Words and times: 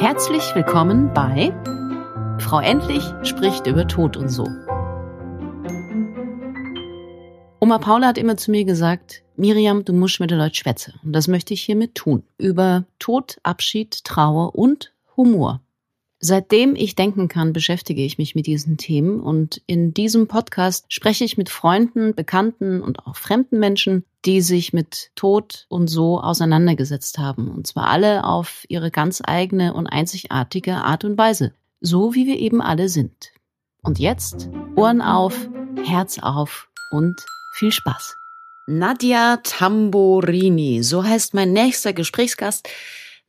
Herzlich 0.00 0.54
willkommen 0.54 1.12
bei 1.12 1.52
Frau 2.38 2.60
Endlich 2.60 3.04
spricht 3.22 3.66
über 3.66 3.86
Tod 3.86 4.16
und 4.16 4.28
so. 4.28 4.44
Oma 7.60 7.78
Paula 7.78 8.06
hat 8.08 8.18
immer 8.18 8.36
zu 8.36 8.50
mir 8.50 8.64
gesagt, 8.64 9.22
Miriam, 9.36 9.84
du 9.84 9.92
musst 9.92 10.20
mit 10.20 10.30
den 10.30 10.38
Leuten 10.38 10.54
schwätzen. 10.54 10.94
Und 11.04 11.12
das 11.12 11.28
möchte 11.28 11.54
ich 11.54 11.62
hiermit 11.62 11.94
tun. 11.94 12.22
Über 12.38 12.84
Tod, 12.98 13.38
Abschied, 13.42 14.04
Trauer 14.04 14.54
und 14.54 14.92
Humor. 15.16 15.60
Seitdem 16.20 16.74
ich 16.74 16.96
denken 16.96 17.28
kann, 17.28 17.52
beschäftige 17.52 18.04
ich 18.04 18.18
mich 18.18 18.34
mit 18.34 18.46
diesen 18.46 18.76
Themen 18.76 19.20
und 19.20 19.62
in 19.66 19.94
diesem 19.94 20.26
Podcast 20.26 20.92
spreche 20.92 21.24
ich 21.24 21.38
mit 21.38 21.48
Freunden, 21.48 22.14
Bekannten 22.14 22.82
und 22.82 23.06
auch 23.06 23.14
fremden 23.14 23.60
Menschen, 23.60 24.04
die 24.24 24.40
sich 24.40 24.72
mit 24.72 25.12
Tod 25.14 25.66
und 25.68 25.86
so 25.86 26.20
auseinandergesetzt 26.20 27.18
haben. 27.18 27.48
Und 27.48 27.68
zwar 27.68 27.88
alle 27.88 28.24
auf 28.24 28.64
ihre 28.68 28.90
ganz 28.90 29.22
eigene 29.24 29.74
und 29.74 29.86
einzigartige 29.86 30.76
Art 30.76 31.04
und 31.04 31.16
Weise. 31.16 31.54
So 31.80 32.14
wie 32.14 32.26
wir 32.26 32.38
eben 32.40 32.60
alle 32.60 32.88
sind. 32.88 33.30
Und 33.82 34.00
jetzt 34.00 34.50
Ohren 34.74 35.00
auf, 35.00 35.48
Herz 35.84 36.18
auf 36.18 36.68
und 36.90 37.14
viel 37.54 37.70
Spaß. 37.70 38.16
Nadja 38.66 39.38
Tamborini, 39.44 40.82
so 40.82 41.04
heißt 41.04 41.32
mein 41.32 41.52
nächster 41.52 41.92
Gesprächsgast. 41.92 42.68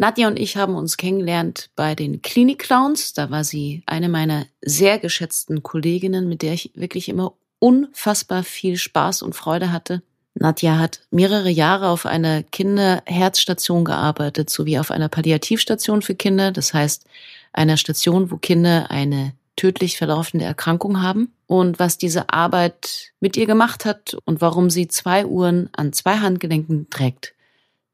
Nadja 0.02 0.30
und 0.30 0.40
ich 0.40 0.56
haben 0.56 0.76
uns 0.76 0.96
kennengelernt 0.96 1.72
bei 1.76 1.94
den 1.94 2.22
Klinik-Clowns. 2.22 3.12
Da 3.12 3.30
war 3.32 3.44
sie 3.44 3.84
eine 3.86 4.08
meiner 4.08 4.46
sehr 4.62 4.98
geschätzten 4.98 5.62
Kolleginnen, 5.62 6.30
mit 6.30 6.42
der 6.42 6.54
ich 6.54 6.72
wirklich 6.74 7.10
immer 7.10 7.34
unfassbar 7.60 8.44
viel 8.44 8.78
Spaß 8.78 9.22
und 9.22 9.36
Freude 9.36 9.74
hatte. 9.74 10.02
Nadja 10.36 10.78
hat 10.78 11.02
mehrere 11.12 11.50
Jahre 11.50 11.90
auf 11.90 12.06
einer 12.06 12.44
Kinderherzstation 12.44 13.84
gearbeitet, 13.84 14.50
sowie 14.50 14.80
auf 14.80 14.90
einer 14.90 15.10
Palliativstation 15.10 16.02
für 16.02 16.16
Kinder. 16.16 16.54
Das 16.54 16.74
heißt, 16.74 17.04
einer 17.52 17.76
Station, 17.76 18.32
wo 18.32 18.38
Kinder 18.38 18.90
eine 18.90 19.34
tödlich 19.58 19.98
verlaufende 19.98 20.46
Erkrankung 20.46 21.02
haben. 21.02 21.34
Und 21.46 21.78
was 21.78 21.98
diese 21.98 22.30
Arbeit 22.30 23.12
mit 23.20 23.36
ihr 23.36 23.48
gemacht 23.48 23.84
hat 23.84 24.16
und 24.24 24.40
warum 24.40 24.70
sie 24.70 24.88
zwei 24.88 25.26
Uhren 25.26 25.70
an 25.74 25.92
zwei 25.92 26.20
Handgelenken 26.20 26.90
trägt, 26.90 27.34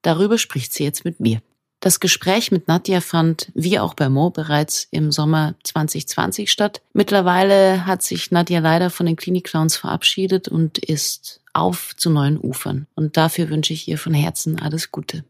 darüber 0.03 0.37
spricht 0.37 0.71
sie 0.71 0.83
jetzt 0.83 1.03
mit 1.03 1.19
mir. 1.19 1.41
Das 1.85 1.99
Gespräch 1.99 2.51
mit 2.51 2.67
Nadja 2.67 2.99
fand, 2.99 3.51
wie 3.53 3.77
auch 3.77 3.93
bei 3.93 4.09
Mo, 4.09 4.31
bereits 4.31 4.87
im 4.89 5.11
Sommer 5.11 5.53
2020 5.61 6.51
statt. 6.51 6.81
Mittlerweile 6.93 7.85
hat 7.85 8.01
sich 8.01 8.31
Nadja 8.31 8.57
leider 8.59 8.89
von 8.89 9.05
den 9.05 9.15
Klinik-Clowns 9.15 9.77
verabschiedet 9.77 10.47
und 10.47 10.79
ist 10.79 11.41
auf 11.53 11.95
zu 11.95 12.09
neuen 12.09 12.39
Ufern. 12.39 12.87
Und 12.95 13.17
dafür 13.17 13.51
wünsche 13.51 13.71
ich 13.71 13.87
ihr 13.87 13.99
von 13.99 14.15
Herzen 14.15 14.59
alles 14.59 14.91
Gute. 14.91 15.25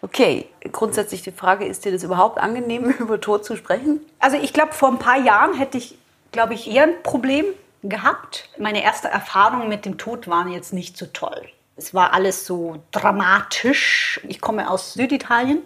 Okay, 0.00 0.46
grundsätzlich 0.72 1.22
die 1.22 1.30
Frage, 1.30 1.64
ist 1.64 1.84
dir 1.84 1.92
das 1.92 2.02
überhaupt 2.02 2.38
angenehm, 2.38 2.90
über 2.98 3.20
Tod 3.20 3.44
zu 3.44 3.54
sprechen? 3.54 4.00
Also 4.18 4.36
ich 4.36 4.52
glaube, 4.52 4.72
vor 4.72 4.88
ein 4.88 4.98
paar 4.98 5.22
Jahren 5.22 5.56
hätte 5.56 5.78
ich, 5.78 5.96
glaube 6.32 6.54
ich, 6.54 6.68
eher 6.68 6.82
ein 6.82 7.04
Problem 7.04 7.44
gehabt. 7.84 8.48
Meine 8.58 8.82
erste 8.82 9.06
Erfahrungen 9.06 9.68
mit 9.68 9.84
dem 9.84 9.96
Tod 9.96 10.26
waren 10.26 10.50
jetzt 10.50 10.72
nicht 10.72 10.96
so 10.96 11.06
toll. 11.06 11.46
Es 11.78 11.94
war 11.94 12.12
alles 12.12 12.44
so 12.44 12.82
dramatisch. 12.90 14.20
Ich 14.28 14.40
komme 14.40 14.68
aus 14.68 14.94
Süditalien 14.94 15.62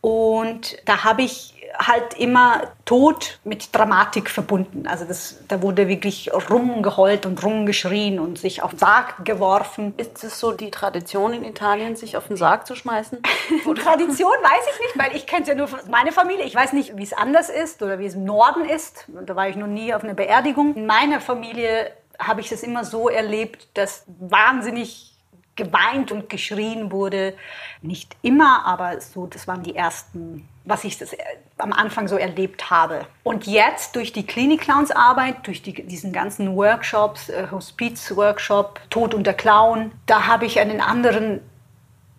und 0.00 0.76
da 0.86 1.04
habe 1.04 1.22
ich 1.22 1.54
halt 1.78 2.14
immer 2.18 2.62
Tod 2.84 3.38
mit 3.44 3.74
Dramatik 3.74 4.28
verbunden. 4.30 4.86
Also 4.86 5.04
das, 5.04 5.38
da 5.48 5.62
wurde 5.62 5.88
wirklich 5.88 6.30
rumgeheult 6.50 7.26
und 7.26 7.42
rumgeschrien 7.42 8.18
und 8.18 8.38
sich 8.38 8.62
auf 8.62 8.70
den 8.70 8.78
Sarg 8.78 9.24
geworfen. 9.24 9.94
Ist 9.96 10.22
es 10.22 10.38
so 10.38 10.52
die 10.52 10.70
Tradition 10.70 11.32
in 11.32 11.44
Italien, 11.44 11.96
sich 11.96 12.16
auf 12.16 12.28
den 12.28 12.36
Sarg 12.36 12.66
zu 12.66 12.74
schmeißen? 12.74 13.18
Tradition 13.62 14.32
weiß 14.32 14.74
ich 14.74 14.80
nicht, 14.80 14.98
weil 14.98 15.16
ich 15.16 15.26
kenne 15.26 15.42
es 15.42 15.48
ja 15.48 15.54
nur 15.54 15.68
von 15.68 15.80
meiner 15.90 16.12
Familie. 16.12 16.44
Ich 16.44 16.54
weiß 16.54 16.72
nicht, 16.72 16.96
wie 16.96 17.02
es 17.02 17.12
anders 17.12 17.48
ist 17.48 17.82
oder 17.82 17.98
wie 17.98 18.06
es 18.06 18.14
im 18.14 18.24
Norden 18.24 18.64
ist. 18.64 19.06
Da 19.26 19.34
war 19.34 19.48
ich 19.48 19.56
noch 19.56 19.66
nie 19.66 19.94
auf 19.94 20.04
einer 20.04 20.14
Beerdigung. 20.14 20.74
In 20.74 20.86
meiner 20.86 21.20
Familie 21.20 21.90
habe 22.18 22.40
ich 22.40 22.48
das 22.48 22.62
immer 22.62 22.84
so 22.84 23.08
erlebt, 23.08 23.68
dass 23.74 24.04
wahnsinnig 24.06 25.11
geweint 25.56 26.12
und 26.12 26.28
geschrien 26.28 26.90
wurde. 26.90 27.34
Nicht 27.82 28.16
immer, 28.22 28.64
aber 28.64 29.00
so, 29.00 29.26
das 29.26 29.46
waren 29.46 29.62
die 29.62 29.76
ersten, 29.76 30.48
was 30.64 30.84
ich 30.84 30.98
das 30.98 31.12
äh, 31.12 31.18
am 31.58 31.72
Anfang 31.72 32.08
so 32.08 32.16
erlebt 32.16 32.70
habe. 32.70 33.06
Und 33.22 33.46
jetzt 33.46 33.96
durch 33.96 34.12
die 34.12 34.26
Klinik-Clowns-Arbeit, 34.26 35.46
durch 35.46 35.62
die, 35.62 35.74
diesen 35.86 36.12
ganzen 36.12 36.56
Workshops, 36.56 37.28
äh, 37.28 37.46
Hospiz-Workshop, 37.50 38.80
Tod 38.90 39.14
unter 39.14 39.34
Clown, 39.34 39.92
da 40.06 40.26
habe 40.26 40.46
ich 40.46 40.58
einen 40.58 40.80
anderen, 40.80 41.40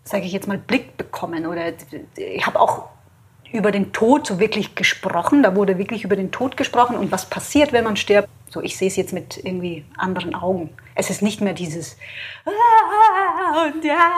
sage 0.03 0.25
ich 0.25 0.31
jetzt 0.31 0.47
mal, 0.47 0.57
Blick 0.57 0.97
bekommen. 0.97 1.47
Oder 1.47 1.73
ich 2.15 2.45
habe 2.45 2.59
auch 2.59 2.92
über 3.53 3.71
den 3.71 3.93
Tod 3.93 4.27
so 4.27 4.39
wirklich 4.39 4.75
gesprochen. 4.75 5.43
Da 5.43 5.55
wurde 5.55 5.77
wirklich 5.77 6.03
über 6.03 6.15
den 6.15 6.31
Tod 6.31 6.57
gesprochen 6.57 6.97
und 6.97 7.11
was 7.11 7.29
passiert, 7.29 7.71
wenn 7.71 7.83
man 7.83 7.95
stirbt. 7.95 8.27
So, 8.49 8.61
ich 8.61 8.77
sehe 8.77 8.87
es 8.87 8.95
jetzt 8.95 9.13
mit 9.13 9.37
irgendwie 9.37 9.85
anderen 9.95 10.35
Augen. 10.35 10.71
Es 10.95 11.09
ist 11.09 11.21
nicht 11.21 11.39
mehr 11.39 11.53
dieses 11.53 11.97
ah, 12.45 13.65
und 13.65 13.83
ja, 13.83 14.11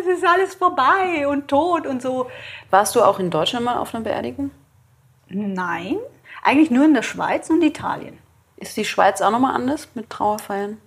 es 0.00 0.06
ist 0.06 0.24
alles 0.26 0.54
vorbei 0.54 1.26
und 1.26 1.48
tot 1.48 1.86
und 1.86 2.02
so. 2.02 2.28
Warst 2.70 2.94
du 2.94 3.02
auch 3.02 3.18
in 3.18 3.30
Deutschland 3.30 3.64
mal 3.64 3.78
auf 3.78 3.94
einer 3.94 4.04
Beerdigung? 4.04 4.50
Nein, 5.28 5.96
eigentlich 6.42 6.70
nur 6.70 6.84
in 6.84 6.94
der 6.94 7.02
Schweiz 7.02 7.50
und 7.50 7.62
Italien. 7.62 8.18
Ist 8.56 8.76
die 8.76 8.84
Schweiz 8.84 9.20
auch 9.20 9.30
nochmal 9.30 9.54
anders 9.54 9.88
mit 9.94 10.10
Trauerfeiern? 10.10 10.78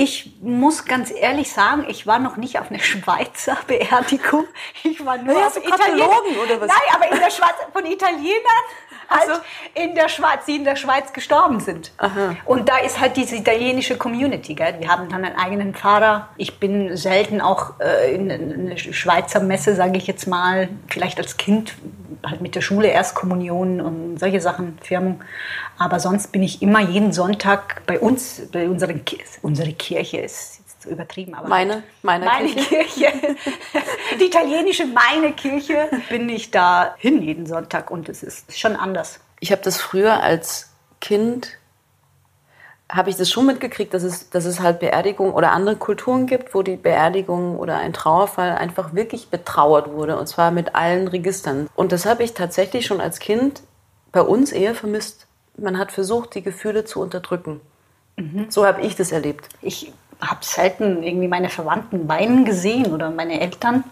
Ich 0.00 0.30
muss 0.40 0.84
ganz 0.84 1.10
ehrlich 1.10 1.50
sagen, 1.50 1.84
ich 1.88 2.06
war 2.06 2.20
noch 2.20 2.36
nicht 2.36 2.60
auf 2.60 2.70
einer 2.70 2.78
Schweizer 2.92 3.58
Beerdigung. 3.66 4.46
Ich 4.84 5.04
war 5.04 5.18
nur 5.18 5.36
ja, 5.36 5.48
auf 5.48 5.56
Italienern. 5.56 6.08
oder 6.40 6.60
was? 6.60 6.68
Nein, 6.68 6.94
aber 6.94 7.10
in 7.10 7.18
der 7.18 7.30
Schweiz 7.30 7.56
von 7.72 7.84
Italienern 7.84 8.64
halt 9.08 9.26
so. 9.26 9.80
in 9.82 9.94
der 9.94 10.08
Schweiz, 10.08 10.44
die 10.46 10.56
in 10.56 10.64
der 10.64 10.76
Schweiz 10.76 11.12
gestorben 11.12 11.60
sind. 11.60 11.92
Aha. 11.98 12.36
Und 12.44 12.68
da 12.68 12.78
ist 12.78 13.00
halt 13.00 13.16
diese 13.16 13.36
italienische 13.36 13.96
Community. 13.96 14.54
Gell? 14.54 14.76
Wir 14.78 14.88
haben 14.88 15.08
dann 15.08 15.24
einen 15.24 15.36
eigenen 15.36 15.74
Pfarrer. 15.74 16.28
Ich 16.36 16.58
bin 16.58 16.96
selten 16.96 17.40
auch 17.40 17.80
äh, 17.80 18.14
in 18.14 18.30
einer 18.30 18.76
Schweizer 18.76 19.40
Messe, 19.40 19.74
sage 19.74 19.96
ich 19.96 20.06
jetzt 20.06 20.26
mal, 20.26 20.68
vielleicht 20.88 21.18
als 21.18 21.36
Kind 21.36 21.74
halt 22.26 22.40
mit 22.40 22.54
der 22.54 22.60
Schule 22.60 22.88
Erstkommunion 22.88 23.80
und 23.80 24.18
solche 24.18 24.40
Sachen, 24.40 24.78
Firmung. 24.82 25.22
Aber 25.78 26.00
sonst 26.00 26.32
bin 26.32 26.42
ich 26.42 26.62
immer 26.62 26.80
jeden 26.80 27.12
Sonntag 27.12 27.82
bei 27.86 27.98
uns, 27.98 28.42
bei 28.52 28.68
unseren 28.68 29.02
unsere 29.42 29.72
Kirche 29.72 30.18
ist 30.18 30.67
jetzt 30.78 30.90
übertrieben, 30.90 31.34
aber 31.34 31.48
meine, 31.48 31.82
meine, 32.02 32.24
meine 32.24 32.48
Kirche, 32.48 32.84
Kirche 32.86 33.36
die 34.20 34.24
italienische 34.24 34.86
meine 34.86 35.32
Kirche, 35.32 35.88
bin 36.08 36.28
ich 36.28 36.50
da 36.50 36.94
hin 36.98 37.22
jeden 37.22 37.46
Sonntag 37.46 37.90
und 37.90 38.08
es 38.08 38.22
ist 38.22 38.58
schon 38.58 38.76
anders. 38.76 39.20
Ich 39.40 39.52
habe 39.52 39.62
das 39.62 39.80
früher 39.80 40.22
als 40.22 40.70
Kind 41.00 41.58
habe 42.90 43.10
ich 43.10 43.16
das 43.16 43.30
schon 43.30 43.44
mitgekriegt, 43.44 43.92
dass 43.92 44.02
es, 44.02 44.30
dass 44.30 44.46
es 44.46 44.60
halt 44.60 44.80
Beerdigungen 44.80 45.34
oder 45.34 45.52
andere 45.52 45.76
Kulturen 45.76 46.26
gibt, 46.26 46.54
wo 46.54 46.62
die 46.62 46.76
Beerdigung 46.76 47.58
oder 47.58 47.76
ein 47.76 47.92
Trauerfall 47.92 48.52
einfach 48.52 48.94
wirklich 48.94 49.28
betrauert 49.28 49.92
wurde 49.92 50.18
und 50.18 50.26
zwar 50.26 50.50
mit 50.50 50.74
allen 50.74 51.06
Registern. 51.06 51.68
Und 51.74 51.92
das 51.92 52.06
habe 52.06 52.22
ich 52.22 52.32
tatsächlich 52.32 52.86
schon 52.86 53.02
als 53.02 53.18
Kind 53.18 53.62
bei 54.10 54.22
uns 54.22 54.52
eher 54.52 54.74
vermisst 54.74 55.28
man 55.58 55.78
hat 55.78 55.92
versucht, 55.92 56.34
die 56.34 56.42
Gefühle 56.42 56.84
zu 56.84 57.00
unterdrücken. 57.00 57.60
Mhm. 58.16 58.46
So 58.48 58.66
habe 58.66 58.82
ich 58.82 58.96
das 58.96 59.12
erlebt. 59.12 59.48
Ich 59.60 59.92
habe 60.20 60.44
selten 60.44 61.02
irgendwie 61.02 61.28
meine 61.28 61.48
Verwandten 61.48 62.08
weinen 62.08 62.44
gesehen 62.44 62.92
oder 62.92 63.10
meine 63.10 63.40
Eltern. 63.40 63.84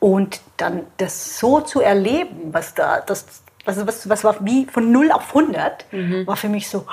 Und 0.00 0.40
dann 0.58 0.82
das 0.98 1.38
so 1.38 1.60
zu 1.60 1.80
erleben, 1.80 2.52
was 2.52 2.74
da, 2.74 3.00
das, 3.00 3.42
was, 3.64 3.86
was, 3.86 4.08
was 4.08 4.24
war 4.24 4.36
wie 4.40 4.66
von 4.66 4.92
0 4.92 5.10
auf 5.12 5.28
100, 5.28 5.86
mhm. 5.92 6.26
war 6.26 6.36
für 6.36 6.48
mich 6.48 6.68
so, 6.68 6.86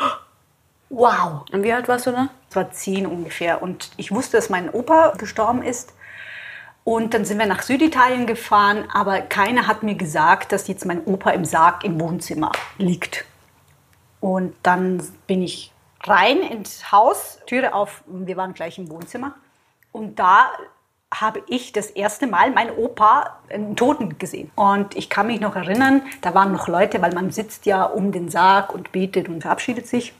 wow. 0.89 1.43
Und 1.51 1.63
wie 1.63 1.73
alt 1.73 1.87
warst 1.87 2.07
du 2.07 2.11
da? 2.11 2.29
Es 2.49 2.55
war 2.55 2.71
zehn 2.71 3.05
ungefähr. 3.05 3.61
Und 3.61 3.91
ich 3.97 4.11
wusste, 4.11 4.37
dass 4.37 4.49
mein 4.49 4.69
Opa 4.69 5.13
gestorben 5.17 5.63
ist. 5.63 5.93
Und 6.83 7.13
dann 7.13 7.25
sind 7.25 7.37
wir 7.37 7.45
nach 7.45 7.61
Süditalien 7.61 8.25
gefahren, 8.25 8.85
aber 8.91 9.21
keiner 9.21 9.67
hat 9.67 9.83
mir 9.83 9.95
gesagt, 9.95 10.51
dass 10.51 10.67
jetzt 10.67 10.85
mein 10.85 11.03
Opa 11.05 11.31
im 11.31 11.45
Sarg 11.45 11.83
im 11.83 11.99
Wohnzimmer 11.99 12.51
liegt. 12.77 13.25
Und 14.19 14.55
dann 14.63 15.03
bin 15.27 15.43
ich 15.43 15.71
rein 16.03 16.41
ins 16.41 16.91
Haus, 16.91 17.39
Türe 17.45 17.73
auf, 17.73 18.03
wir 18.07 18.37
waren 18.37 18.53
gleich 18.53 18.77
im 18.77 18.89
Wohnzimmer. 18.89 19.35
Und 19.91 20.19
da 20.19 20.51
habe 21.13 21.43
ich 21.47 21.73
das 21.73 21.87
erste 21.87 22.25
Mal 22.25 22.51
meinen 22.51 22.71
Opa 22.77 23.39
einen 23.49 23.75
Toten 23.75 24.17
gesehen. 24.17 24.49
Und 24.55 24.95
ich 24.95 25.09
kann 25.09 25.27
mich 25.27 25.41
noch 25.41 25.55
erinnern, 25.55 26.03
da 26.21 26.33
waren 26.33 26.53
noch 26.53 26.67
Leute, 26.67 27.01
weil 27.01 27.13
man 27.13 27.31
sitzt 27.31 27.65
ja 27.65 27.83
um 27.83 28.11
den 28.11 28.29
Sarg 28.29 28.73
und 28.73 28.91
betet 28.91 29.27
und 29.27 29.41
verabschiedet 29.41 29.87
sich. 29.87 30.13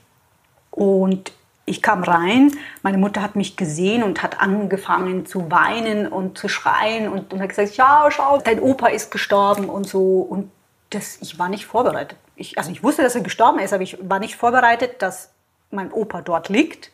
Und 0.69 1.31
ich 1.65 1.81
kam 1.81 2.03
rein, 2.03 2.51
meine 2.81 2.97
Mutter 2.97 3.21
hat 3.21 3.35
mich 3.35 3.55
gesehen 3.55 4.03
und 4.03 4.21
hat 4.21 4.41
angefangen 4.41 5.25
zu 5.25 5.49
weinen 5.49 6.07
und 6.07 6.37
zu 6.37 6.49
schreien 6.49 7.07
und, 7.07 7.31
und 7.31 7.41
hat 7.41 7.49
gesagt, 7.49 7.73
schau, 7.75 8.09
schau, 8.09 8.39
dein 8.39 8.59
Opa 8.59 8.87
ist 8.87 9.11
gestorben 9.11 9.69
und 9.69 9.87
so. 9.87 10.19
Und 10.19 10.51
das, 10.89 11.19
ich 11.21 11.39
war 11.39 11.47
nicht 11.47 11.65
vorbereitet 11.65 12.17
ich, 12.41 12.57
also 12.57 12.71
ich 12.71 12.83
wusste, 12.83 13.03
dass 13.03 13.15
er 13.15 13.21
gestorben 13.21 13.59
ist, 13.59 13.71
aber 13.71 13.83
ich 13.83 13.97
war 14.01 14.19
nicht 14.19 14.35
vorbereitet, 14.35 15.01
dass 15.01 15.30
mein 15.71 15.91
Opa 15.91 16.21
dort 16.21 16.50
liegt 16.50 16.91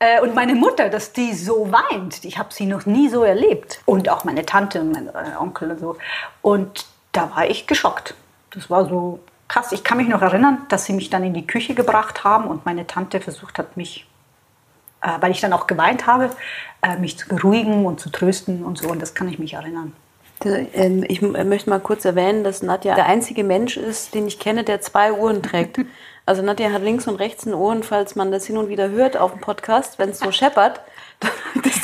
Äh, 0.00 0.20
und 0.20 0.34
meine 0.34 0.54
Mutter, 0.54 0.90
dass 0.90 1.12
die 1.12 1.34
so 1.34 1.72
weint, 1.72 2.24
ich 2.24 2.38
habe 2.38 2.54
sie 2.54 2.66
noch 2.66 2.86
nie 2.86 3.08
so 3.08 3.24
erlebt. 3.24 3.80
Und 3.84 4.08
auch 4.08 4.24
meine 4.24 4.46
Tante 4.46 4.80
und 4.80 4.92
mein 4.92 5.08
äh, 5.08 5.36
Onkel 5.38 5.72
und 5.72 5.80
so. 5.80 5.96
Und 6.40 6.86
da 7.10 7.30
war 7.34 7.50
ich 7.50 7.66
geschockt. 7.66 8.14
Das 8.50 8.70
war 8.70 8.88
so 8.88 9.18
krass. 9.48 9.72
Ich 9.72 9.82
kann 9.82 9.98
mich 9.98 10.08
noch 10.08 10.22
erinnern, 10.22 10.58
dass 10.68 10.84
sie 10.84 10.92
mich 10.92 11.10
dann 11.10 11.24
in 11.24 11.34
die 11.34 11.46
Küche 11.46 11.74
gebracht 11.74 12.22
haben 12.22 12.46
und 12.46 12.64
meine 12.64 12.86
Tante 12.86 13.20
versucht 13.20 13.58
hat, 13.58 13.76
mich, 13.76 14.06
äh, 15.02 15.08
weil 15.20 15.32
ich 15.32 15.40
dann 15.40 15.52
auch 15.52 15.66
geweint 15.66 16.06
habe, 16.06 16.30
äh, 16.82 16.96
mich 16.96 17.18
zu 17.18 17.28
beruhigen 17.28 17.84
und 17.84 17.98
zu 17.98 18.10
trösten 18.10 18.64
und 18.64 18.78
so. 18.78 18.88
Und 18.88 19.02
das 19.02 19.14
kann 19.14 19.28
ich 19.28 19.40
mich 19.40 19.54
erinnern. 19.54 19.94
Ähm, 20.44 21.04
ich 21.08 21.20
möchte 21.22 21.68
mal 21.70 21.80
kurz 21.80 22.04
erwähnen, 22.04 22.44
dass 22.44 22.62
Nadja 22.62 22.94
der 22.94 23.06
einzige 23.06 23.42
Mensch 23.42 23.76
ist, 23.76 24.14
den 24.14 24.28
ich 24.28 24.38
kenne, 24.38 24.62
der 24.62 24.80
zwei 24.80 25.12
Uhren 25.12 25.42
trägt. 25.42 25.80
Also 26.28 26.42
Nadja 26.42 26.70
hat 26.72 26.82
links 26.82 27.08
und 27.08 27.16
rechts 27.16 27.46
ein 27.46 27.54
Ohren, 27.54 27.82
falls 27.82 28.14
man 28.14 28.30
das 28.30 28.44
hin 28.44 28.58
und 28.58 28.68
wieder 28.68 28.90
hört 28.90 29.16
auf 29.16 29.32
dem 29.32 29.40
Podcast, 29.40 29.98
wenn 29.98 30.10
es 30.10 30.18
so 30.18 30.30
scheppert. 30.30 30.82
Das, 31.64 31.80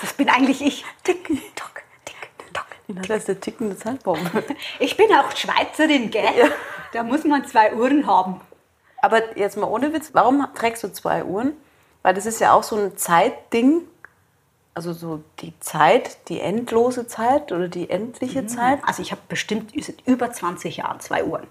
das 0.00 0.12
bin 0.12 0.28
eigentlich 0.28 0.60
ich. 0.60 0.84
Tick, 1.02 1.26
tock, 1.56 1.82
tick, 2.04 2.52
tock. 2.52 2.66
Das 3.08 3.20
ist 3.20 3.28
der 3.28 3.40
tickende 3.40 3.76
Zeitbaum. 3.76 4.18
Ich 4.78 4.98
bin 4.98 5.06
auch 5.12 5.34
Schweizerin, 5.34 6.10
gell? 6.10 6.24
Ja. 6.38 6.48
Da 6.92 7.02
muss 7.02 7.24
man 7.24 7.46
zwei 7.46 7.74
Uhren 7.74 8.06
haben. 8.06 8.42
Aber 8.98 9.36
jetzt 9.36 9.56
mal 9.56 9.66
ohne 9.66 9.94
Witz, 9.94 10.10
warum 10.12 10.46
trägst 10.54 10.84
du 10.84 10.92
zwei 10.92 11.24
Uhren? 11.24 11.54
Weil 12.02 12.12
das 12.12 12.26
ist 12.26 12.38
ja 12.38 12.52
auch 12.52 12.62
so 12.62 12.76
ein 12.76 12.98
Zeitding. 12.98 13.80
Also 14.74 14.92
so 14.92 15.22
die 15.40 15.58
Zeit, 15.60 16.28
die 16.28 16.40
endlose 16.40 17.06
Zeit 17.06 17.50
oder 17.50 17.68
die 17.68 17.88
endliche 17.88 18.42
mhm. 18.42 18.48
Zeit. 18.48 18.78
Also 18.86 19.00
ich 19.00 19.10
habe 19.10 19.22
bestimmt 19.26 19.72
über 20.04 20.30
20 20.30 20.76
Jahre 20.76 20.98
zwei 20.98 21.24
Uhren. 21.24 21.48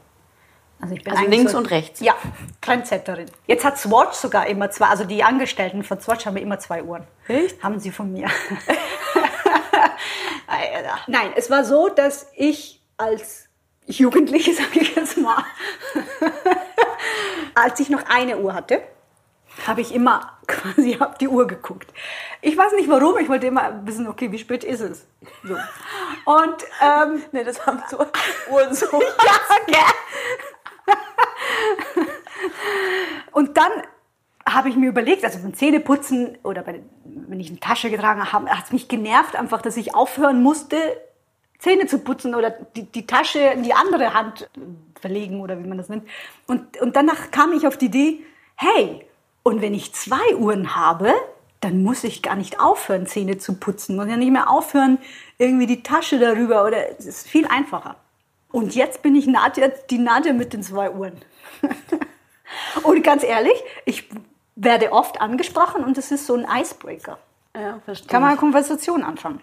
Also, 0.85 0.95
ich 0.95 1.03
bin 1.03 1.13
also 1.13 1.25
links 1.25 1.51
so, 1.53 1.57
und 1.57 1.71
rechts. 1.71 1.99
Ja, 1.99 2.13
Trendsetterin. 2.61 3.25
Jetzt 3.47 3.65
hat 3.65 3.79
Swatch 3.79 4.15
sogar 4.15 4.45
immer 4.45 4.69
zwei, 4.69 4.85
also 4.85 5.03
die 5.03 5.23
Angestellten 5.23 5.83
von 5.83 5.99
Swatch 5.99 6.27
haben 6.27 6.37
immer 6.37 6.59
zwei 6.59 6.83
Uhren. 6.83 7.03
Echt? 7.27 7.63
Haben 7.63 7.79
sie 7.79 7.91
von 7.91 8.13
mir. 8.13 8.29
Nein, 11.07 11.31
es 11.35 11.49
war 11.49 11.65
so, 11.65 11.89
dass 11.89 12.27
ich 12.35 12.81
als 12.97 13.49
Jugendliche, 13.87 14.53
sage 14.55 14.79
ich 14.79 14.95
jetzt 14.95 15.17
mal, 15.17 15.43
als 17.55 17.79
ich 17.79 17.89
noch 17.89 18.03
eine 18.07 18.37
Uhr 18.37 18.53
hatte, 18.53 18.81
habe 19.65 19.81
ich 19.81 19.93
immer 19.93 20.37
quasi 20.47 20.97
auf 20.99 21.17
die 21.17 21.27
Uhr 21.27 21.47
geguckt. 21.47 21.91
Ich 22.41 22.55
weiß 22.55 22.73
nicht 22.73 22.89
warum, 22.89 23.17
ich 23.17 23.29
wollte 23.29 23.47
immer 23.47 23.81
wissen, 23.85 24.07
okay, 24.07 24.31
wie 24.31 24.37
spät 24.37 24.63
ist 24.63 24.81
es? 24.81 25.07
So. 25.43 25.55
Und 26.25 26.65
ähm, 26.81 27.23
nee, 27.31 27.43
das 27.43 27.65
haben 27.65 27.81
so 27.89 28.05
Uhren 28.51 28.75
so. 28.75 28.85
ja, 29.01 29.57
gell? 29.65 29.77
Und 33.31 33.57
dann 33.57 33.71
habe 34.47 34.69
ich 34.69 34.75
mir 34.75 34.89
überlegt, 34.89 35.23
also 35.25 35.39
beim 35.39 35.53
Zähneputzen 35.53 36.37
oder 36.43 36.61
bei, 36.61 36.81
wenn 37.03 37.39
ich 37.39 37.49
eine 37.49 37.59
Tasche 37.59 37.89
getragen 37.89 38.31
habe, 38.31 38.49
hat 38.49 38.65
es 38.65 38.71
mich 38.71 38.87
genervt 38.87 39.35
einfach, 39.35 39.61
dass 39.61 39.75
ich 39.77 39.95
aufhören 39.95 40.43
musste, 40.43 40.77
Zähne 41.57 41.87
zu 41.87 41.99
putzen 41.99 42.35
oder 42.35 42.51
die, 42.51 42.83
die 42.83 43.07
Tasche 43.07 43.39
in 43.39 43.63
die 43.63 43.73
andere 43.73 44.13
Hand 44.13 44.49
verlegen 44.99 45.41
oder 45.41 45.57
wie 45.57 45.67
man 45.67 45.77
das 45.77 45.89
nennt. 45.89 46.07
Und, 46.47 46.79
und 46.79 46.95
danach 46.95 47.31
kam 47.31 47.53
ich 47.53 47.65
auf 47.65 47.77
die 47.77 47.85
Idee, 47.85 48.19
hey, 48.55 49.05
und 49.43 49.61
wenn 49.61 49.73
ich 49.73 49.93
zwei 49.93 50.35
Uhren 50.35 50.75
habe, 50.75 51.13
dann 51.61 51.81
muss 51.81 52.03
ich 52.03 52.21
gar 52.21 52.35
nicht 52.35 52.59
aufhören, 52.59 53.07
Zähne 53.07 53.37
zu 53.37 53.55
putzen. 53.55 53.95
Muss 53.95 54.07
ja 54.07 54.17
nicht 54.17 54.31
mehr 54.31 54.49
aufhören, 54.49 54.99
irgendwie 55.37 55.65
die 55.65 55.81
Tasche 55.81 56.19
darüber 56.19 56.65
oder 56.65 56.99
es 56.99 57.05
ist 57.05 57.27
viel 57.27 57.47
einfacher. 57.47 57.95
Und 58.51 58.75
jetzt 58.75 59.01
bin 59.01 59.15
ich 59.15 59.25
Nadja, 59.25 59.69
die 59.89 59.97
Nadja 59.97 60.33
mit 60.33 60.53
den 60.53 60.63
zwei 60.63 60.91
Uhren. 60.91 61.13
und 62.83 63.03
ganz 63.03 63.23
ehrlich, 63.23 63.61
ich 63.85 64.09
werde 64.55 64.91
oft 64.91 65.21
angesprochen 65.21 65.83
und 65.83 65.97
es 65.97 66.11
ist 66.11 66.25
so 66.25 66.35
ein 66.35 66.45
Icebreaker. 66.49 67.17
Ja, 67.55 67.79
verstehe. 67.85 68.07
Kann 68.07 68.21
man 68.21 68.31
eine 68.31 68.39
Konversation 68.39 69.03
anfangen. 69.03 69.41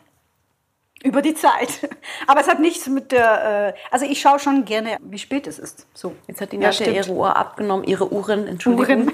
Über 1.03 1.23
die 1.23 1.35
Zeit. 1.35 1.89
Aber 2.27 2.41
es 2.41 2.49
hat 2.49 2.61
nichts 2.61 2.87
mit 2.87 3.13
der. 3.13 3.75
Äh, 3.75 3.81
also 3.91 4.07
ich 4.07 4.21
schaue 4.21 4.39
schon 4.39 4.65
gerne, 4.65 4.99
wie 5.01 5.19
spät 5.19 5.47
es 5.47 5.59
ist. 5.59 5.87
So. 5.95 6.15
Jetzt 6.29 6.41
hat 6.41 6.53
die 6.53 6.59
Nadja 6.59 6.87
ja, 6.87 6.93
ihre 6.93 7.13
Uhr 7.13 7.37
abgenommen, 7.37 7.85
ihre 7.85 8.13
Uhren, 8.13 8.47
Entschuldigung. 8.47 9.07
Uhren. 9.07 9.13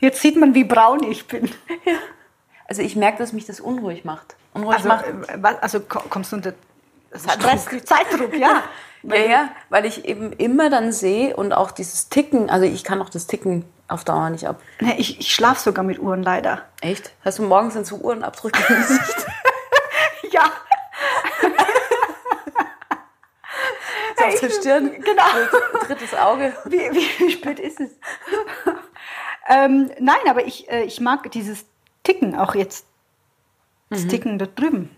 Jetzt 0.00 0.20
sieht 0.20 0.36
man, 0.36 0.54
wie 0.54 0.64
braun 0.64 1.02
ich 1.04 1.26
bin. 1.26 1.50
Ja. 1.84 1.94
Also 2.68 2.80
ich 2.80 2.96
merke, 2.96 3.18
dass 3.18 3.34
mich 3.34 3.44
das 3.44 3.60
unruhig 3.60 4.04
macht. 4.04 4.34
Unruhig 4.54 4.76
also, 4.76 4.88
macht. 4.88 5.04
Äh, 5.06 5.56
also 5.60 5.80
kommst 5.80 6.32
du 6.32 6.36
unter 6.36 6.54
Stress, 7.14 7.66
Zeitdruck, 7.84 8.34
ja. 8.34 8.62
Ja, 9.02 9.16
ja, 9.16 9.48
weil 9.68 9.84
ich 9.84 10.04
eben 10.04 10.32
immer 10.32 10.70
dann 10.70 10.92
sehe 10.92 11.34
und 11.34 11.52
auch 11.52 11.72
dieses 11.72 12.08
Ticken, 12.08 12.50
also 12.50 12.64
ich 12.66 12.84
kann 12.84 13.02
auch 13.02 13.08
das 13.08 13.26
Ticken 13.26 13.64
auf 13.88 14.04
Dauer 14.04 14.30
nicht 14.30 14.46
ab. 14.46 14.60
Nee, 14.80 14.94
ich, 14.96 15.18
ich 15.18 15.34
schlafe 15.34 15.60
sogar 15.60 15.84
mit 15.84 15.98
Uhren 15.98 16.22
leider. 16.22 16.62
Echt? 16.80 17.12
Hast 17.24 17.40
du 17.40 17.42
morgens 17.42 17.74
dann 17.74 17.84
so 17.84 17.96
Uhrenabdrücke 17.96 18.62
im 18.68 18.76
Gesicht? 18.76 19.26
ja. 20.30 20.42
so 24.18 24.24
auf 24.24 24.40
der 24.40 24.50
Stirn. 24.50 24.92
Genau. 25.00 25.24
Drittes 25.86 26.14
Auge. 26.14 26.54
Wie, 26.64 26.78
wie 26.78 27.30
spät 27.30 27.58
ist 27.58 27.80
es? 27.80 27.90
ähm, 29.48 29.90
nein, 29.98 30.20
aber 30.28 30.46
ich, 30.46 30.70
äh, 30.70 30.84
ich 30.84 31.00
mag 31.00 31.28
dieses 31.32 31.64
Ticken 32.04 32.36
auch 32.36 32.54
jetzt. 32.54 32.86
Das 33.90 34.04
mhm. 34.04 34.08
Ticken 34.08 34.38
da 34.38 34.46
drüben. 34.46 34.94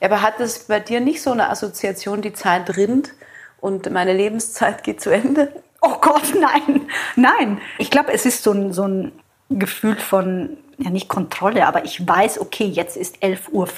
Ja, 0.00 0.08
aber 0.08 0.20
hat 0.20 0.38
das 0.38 0.64
bei 0.64 0.80
dir 0.80 1.00
nicht 1.00 1.22
so 1.22 1.32
eine 1.32 1.48
Assoziation, 1.48 2.20
die 2.20 2.34
Zeit 2.34 2.76
rinnt 2.76 3.14
und 3.60 3.90
meine 3.90 4.12
Lebenszeit 4.12 4.82
geht 4.82 5.00
zu 5.00 5.10
Ende? 5.10 5.52
Oh 5.80 5.94
Gott, 6.00 6.34
nein, 6.34 6.88
nein. 7.14 7.60
Ich 7.78 7.92
glaube, 7.92 8.12
es 8.12 8.26
ist 8.26 8.42
so 8.42 8.50
ein, 8.50 8.72
so 8.72 8.82
ein 8.82 9.12
Gefühl 9.48 9.94
von, 9.94 10.58
ja 10.76 10.90
nicht 10.90 11.08
Kontrolle, 11.08 11.68
aber 11.68 11.84
ich 11.84 12.04
weiß, 12.04 12.40
okay, 12.40 12.64
jetzt 12.64 12.96
ist 12.96 13.22
11.05 13.22 13.52
Uhr. 13.52 13.68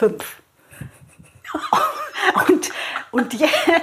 und, 2.48 2.70
und, 3.10 3.38
yeah, 3.38 3.82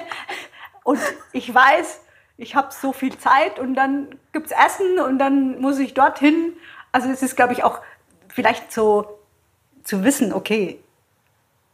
und 0.83 0.99
ich 1.31 1.53
weiß, 1.53 1.99
ich 2.37 2.55
habe 2.55 2.69
so 2.71 2.93
viel 2.93 3.17
Zeit 3.17 3.59
und 3.59 3.75
dann 3.75 4.07
gibt 4.31 4.47
es 4.47 4.51
Essen 4.51 4.99
und 4.99 5.19
dann 5.19 5.59
muss 5.59 5.77
ich 5.79 5.93
dorthin. 5.93 6.53
Also 6.91 7.09
es 7.09 7.21
ist, 7.21 7.35
glaube 7.35 7.53
ich, 7.53 7.63
auch 7.63 7.81
vielleicht 8.29 8.71
so 8.71 9.19
zu 9.83 10.03
wissen, 10.03 10.33
okay, 10.33 10.79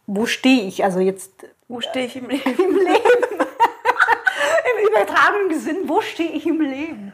wo 0.08 0.26
stehe 0.26 0.64
ich? 0.64 0.84
Also 0.84 1.00
jetzt. 1.00 1.32
Wo 1.68 1.82
stehe 1.82 2.06
ich 2.06 2.16
im 2.16 2.30
Leben? 2.30 2.44
Im 2.58 2.76
Leben. 2.78 3.13
Übertragenen 4.88 5.60
Sinn, 5.60 5.78
wo 5.86 6.02
stehe 6.02 6.32
ich 6.32 6.46
im 6.46 6.62
Leben? 6.62 7.14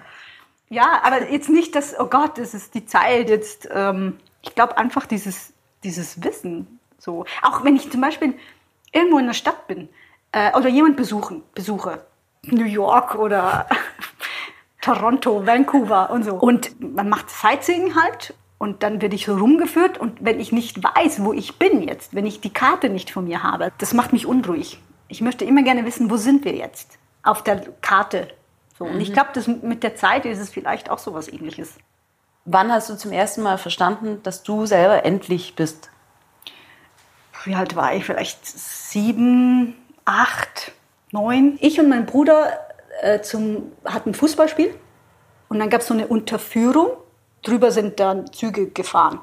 Ja, 0.70 1.02
aber 1.04 1.32
jetzt 1.32 1.50
nicht, 1.50 1.76
dass, 1.76 2.00
oh 2.00 2.06
Gott, 2.06 2.38
das 2.38 2.54
ist 2.54 2.76
die 2.76 2.86
Zeit 2.86 3.30
jetzt. 3.30 3.68
Ähm, 3.72 4.20
ich 4.42 4.54
glaube 4.54 4.78
einfach 4.78 5.06
dieses, 5.06 5.54
dieses 5.84 6.24
Wissen. 6.24 6.80
So. 7.00 7.26
Auch 7.42 7.64
wenn 7.64 7.76
ich 7.76 7.90
zum 7.90 8.02
Beispiel 8.02 8.36
irgendwo 8.92 9.18
in 9.18 9.26
der 9.26 9.34
Stadt 9.34 9.68
bin 9.68 9.90
äh, 10.32 10.56
oder 10.56 10.70
jemand 10.70 10.96
besuchen, 10.96 11.44
besuche, 11.56 12.06
New 12.44 12.66
York 12.66 13.16
oder 13.16 13.68
Toronto, 14.82 15.46
Vancouver 15.46 16.12
und 16.12 16.24
so. 16.24 16.36
Und 16.36 16.80
man 16.80 17.10
macht 17.10 17.30
Sightseeing 17.30 17.96
halt 17.96 18.36
und 18.60 18.84
dann 18.84 19.02
werde 19.02 19.16
ich 19.16 19.26
so 19.26 19.38
rumgeführt 19.38 19.98
und 19.98 20.24
wenn 20.24 20.40
ich 20.40 20.52
nicht 20.52 20.84
weiß, 20.84 21.24
wo 21.24 21.34
ich 21.34 21.58
bin 21.58 21.82
jetzt, 21.82 22.14
wenn 22.14 22.28
ich 22.28 22.42
die 22.42 22.54
Karte 22.54 22.90
nicht 22.90 23.10
von 23.10 23.26
mir 23.26 23.42
habe, 23.42 23.72
das 23.80 23.94
macht 23.94 24.14
mich 24.14 24.28
unruhig. 24.28 24.80
Ich 25.08 25.22
möchte 25.22 25.46
immer 25.46 25.64
gerne 25.64 25.86
wissen, 25.86 26.12
wo 26.12 26.18
sind 26.18 26.46
wir 26.46 26.54
jetzt 26.54 26.99
auf 27.24 27.44
der 27.44 27.62
Karte. 27.82 28.28
So. 28.78 28.86
Und 28.86 29.02
ich 29.02 29.10
mhm. 29.10 29.14
glaube, 29.14 29.58
mit 29.62 29.84
der 29.84 29.96
Zeit 29.96 30.26
ist 30.26 30.40
es 30.40 30.50
vielleicht 30.50 30.90
auch 30.90 31.00
so 31.00 31.14
was 31.14 31.28
ähnliches. 31.28 31.76
Wann 32.46 32.72
hast 32.72 32.90
du 32.90 32.96
zum 32.96 33.12
ersten 33.12 33.42
Mal 33.42 33.58
verstanden, 33.58 34.22
dass 34.24 34.44
du 34.44 34.66
selber 34.66 35.06
endlich 35.06 35.56
bist? 35.56 35.90
Wie 37.44 37.56
alt 37.56 37.76
war 37.76 37.94
ich? 37.94 38.06
Vielleicht 38.06 38.46
sieben, 38.46 39.76
acht, 40.06 40.72
neun. 41.12 41.58
Ich 41.62 41.80
und 41.80 41.90
mein 41.90 42.06
Bruder 42.06 42.60
äh, 43.02 43.22
zum, 43.22 43.72
hatten 43.86 44.14
Fußballspiel 44.14 44.74
und 45.50 45.60
dann 45.60 45.70
gab 45.70 45.82
es 45.82 45.88
so 45.88 45.94
eine 45.94 46.08
Unterführung 46.08 46.92
drüber 47.44 47.72
sind 47.72 48.00
dann 48.00 48.32
Züge 48.32 48.68
gefahren. 48.70 49.20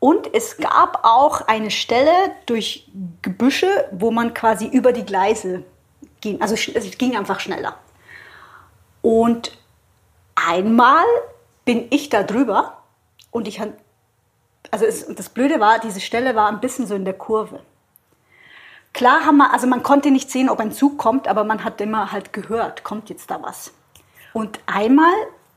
Und 0.00 0.32
es 0.32 0.58
gab 0.58 1.00
auch 1.04 1.48
eine 1.48 1.70
Stelle 1.70 2.12
durch 2.46 2.88
Gebüsche, 3.22 3.88
wo 3.90 4.10
man 4.10 4.32
quasi 4.32 4.66
über 4.66 4.92
die 4.92 5.04
Gleise 5.04 5.64
ging. 6.20 6.40
Also 6.40 6.54
es 6.54 6.98
ging 6.98 7.16
einfach 7.16 7.40
schneller. 7.40 7.76
Und 9.02 9.56
einmal 10.34 11.04
bin 11.64 11.86
ich 11.90 12.08
da 12.08 12.22
drüber 12.22 12.82
und 13.30 13.46
ich 13.46 13.60
also 14.70 14.84
es, 14.84 15.06
das 15.06 15.28
Blöde 15.28 15.60
war, 15.60 15.78
diese 15.78 16.00
Stelle 16.00 16.34
war 16.34 16.48
ein 16.48 16.60
bisschen 16.60 16.86
so 16.86 16.94
in 16.94 17.04
der 17.04 17.14
Kurve. 17.14 17.60
Klar 18.92 19.24
haben 19.24 19.36
wir, 19.36 19.52
also 19.52 19.66
man 19.66 19.82
konnte 19.82 20.10
nicht 20.10 20.30
sehen, 20.30 20.48
ob 20.48 20.60
ein 20.60 20.72
Zug 20.72 20.98
kommt, 20.98 21.28
aber 21.28 21.44
man 21.44 21.64
hat 21.64 21.80
immer 21.80 22.10
halt 22.10 22.32
gehört, 22.32 22.84
kommt 22.84 23.10
jetzt 23.10 23.30
da 23.30 23.42
was. 23.42 23.72
Und 24.32 24.58
einmal 24.66 25.12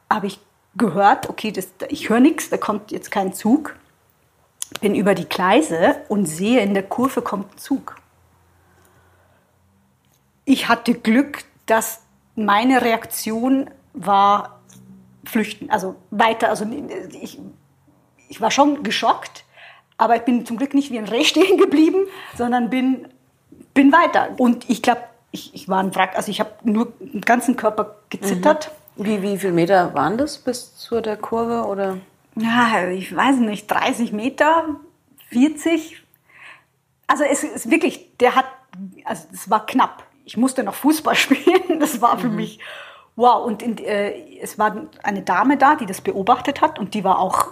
habe 0.10 0.28
ich 0.28 0.40
gehört, 0.76 1.30
okay, 1.30 1.52
das, 1.52 1.70
ich 1.90 2.10
höre 2.10 2.20
nichts, 2.20 2.50
da 2.50 2.58
kommt 2.58 2.92
jetzt 2.92 3.12
kein 3.12 3.34
Zug. 3.34 3.76
Bin 4.80 4.96
über 4.96 5.16
die 5.16 5.28
Gleise 5.28 5.98
und 6.08 6.26
sehe, 6.26 6.62
in 6.62 6.74
der 6.74 6.84
Kurve 6.84 7.22
kommt 7.22 7.54
ein 7.54 7.58
Zug. 7.58 7.98
Ich 10.46 10.68
hatte 10.68 10.94
Glück, 10.94 11.44
dass 11.66 12.02
meine 12.36 12.82
Reaktion 12.82 13.70
war 13.94 14.62
flüchten, 15.26 15.70
also 15.70 15.96
weiter, 16.10 16.50
also 16.50 16.66
ich, 17.22 17.40
ich 18.30 18.42
war 18.42 18.52
schon 18.52 18.84
geschockt, 18.84 19.46
aber 19.98 20.16
ich 20.16 20.24
bin 20.24 20.46
zum 20.46 20.58
Glück 20.58 20.74
nicht 20.74 20.92
wie 20.92 20.98
ein 20.98 21.08
Reh 21.08 21.24
stehen 21.26 21.58
geblieben, 21.58 22.08
sondern 22.36 22.70
bin, 22.70 23.08
bin 23.74 23.92
weiter. 23.92 24.30
Und 24.38 24.70
ich 24.70 24.82
glaube, 24.82 25.02
ich, 25.32 25.54
ich 25.54 25.70
war 25.70 25.80
ein 25.80 25.96
Wrack, 25.96 26.16
also 26.16 26.30
ich 26.32 26.40
habe 26.40 26.52
nur 26.64 26.92
den 27.00 27.22
ganzen 27.22 27.56
Körper 27.56 27.98
gezittert. 28.10 28.72
Mhm. 28.96 29.06
Wie, 29.06 29.22
wie 29.22 29.38
viele 29.38 29.54
Meter 29.54 29.94
waren 29.94 30.18
das 30.18 30.38
bis 30.38 30.76
zu 30.76 31.02
der 31.02 31.18
Kurve? 31.18 31.66
Oder? 31.68 31.98
Ja, 32.36 32.90
ich 32.90 33.16
weiß 33.16 33.38
nicht, 33.38 33.70
30 33.70 34.12
Meter, 34.12 34.76
40. 35.30 36.04
Also 37.08 37.24
es 37.24 37.44
ist 37.44 37.72
wirklich, 37.72 38.18
der 38.18 38.36
hat, 38.36 38.46
also 39.06 39.28
es 39.32 39.50
war 39.50 39.66
knapp. 39.66 40.04
Ich 40.32 40.38
musste 40.38 40.64
noch 40.64 40.76
Fußball 40.76 41.16
spielen. 41.26 41.82
Das 41.82 42.02
war 42.02 42.18
für 42.18 42.30
mhm. 42.30 42.38
mich 42.38 42.60
wow. 43.18 43.46
Und 43.46 43.62
in, 43.62 43.78
äh, 43.80 44.40
es 44.40 44.58
war 44.58 44.88
eine 45.04 45.24
Dame 45.24 45.58
da, 45.58 45.76
die 45.76 45.86
das 45.86 46.00
beobachtet 46.00 46.62
hat 46.62 46.80
und 46.80 46.94
die 46.94 47.04
war 47.04 47.20
auch, 47.20 47.48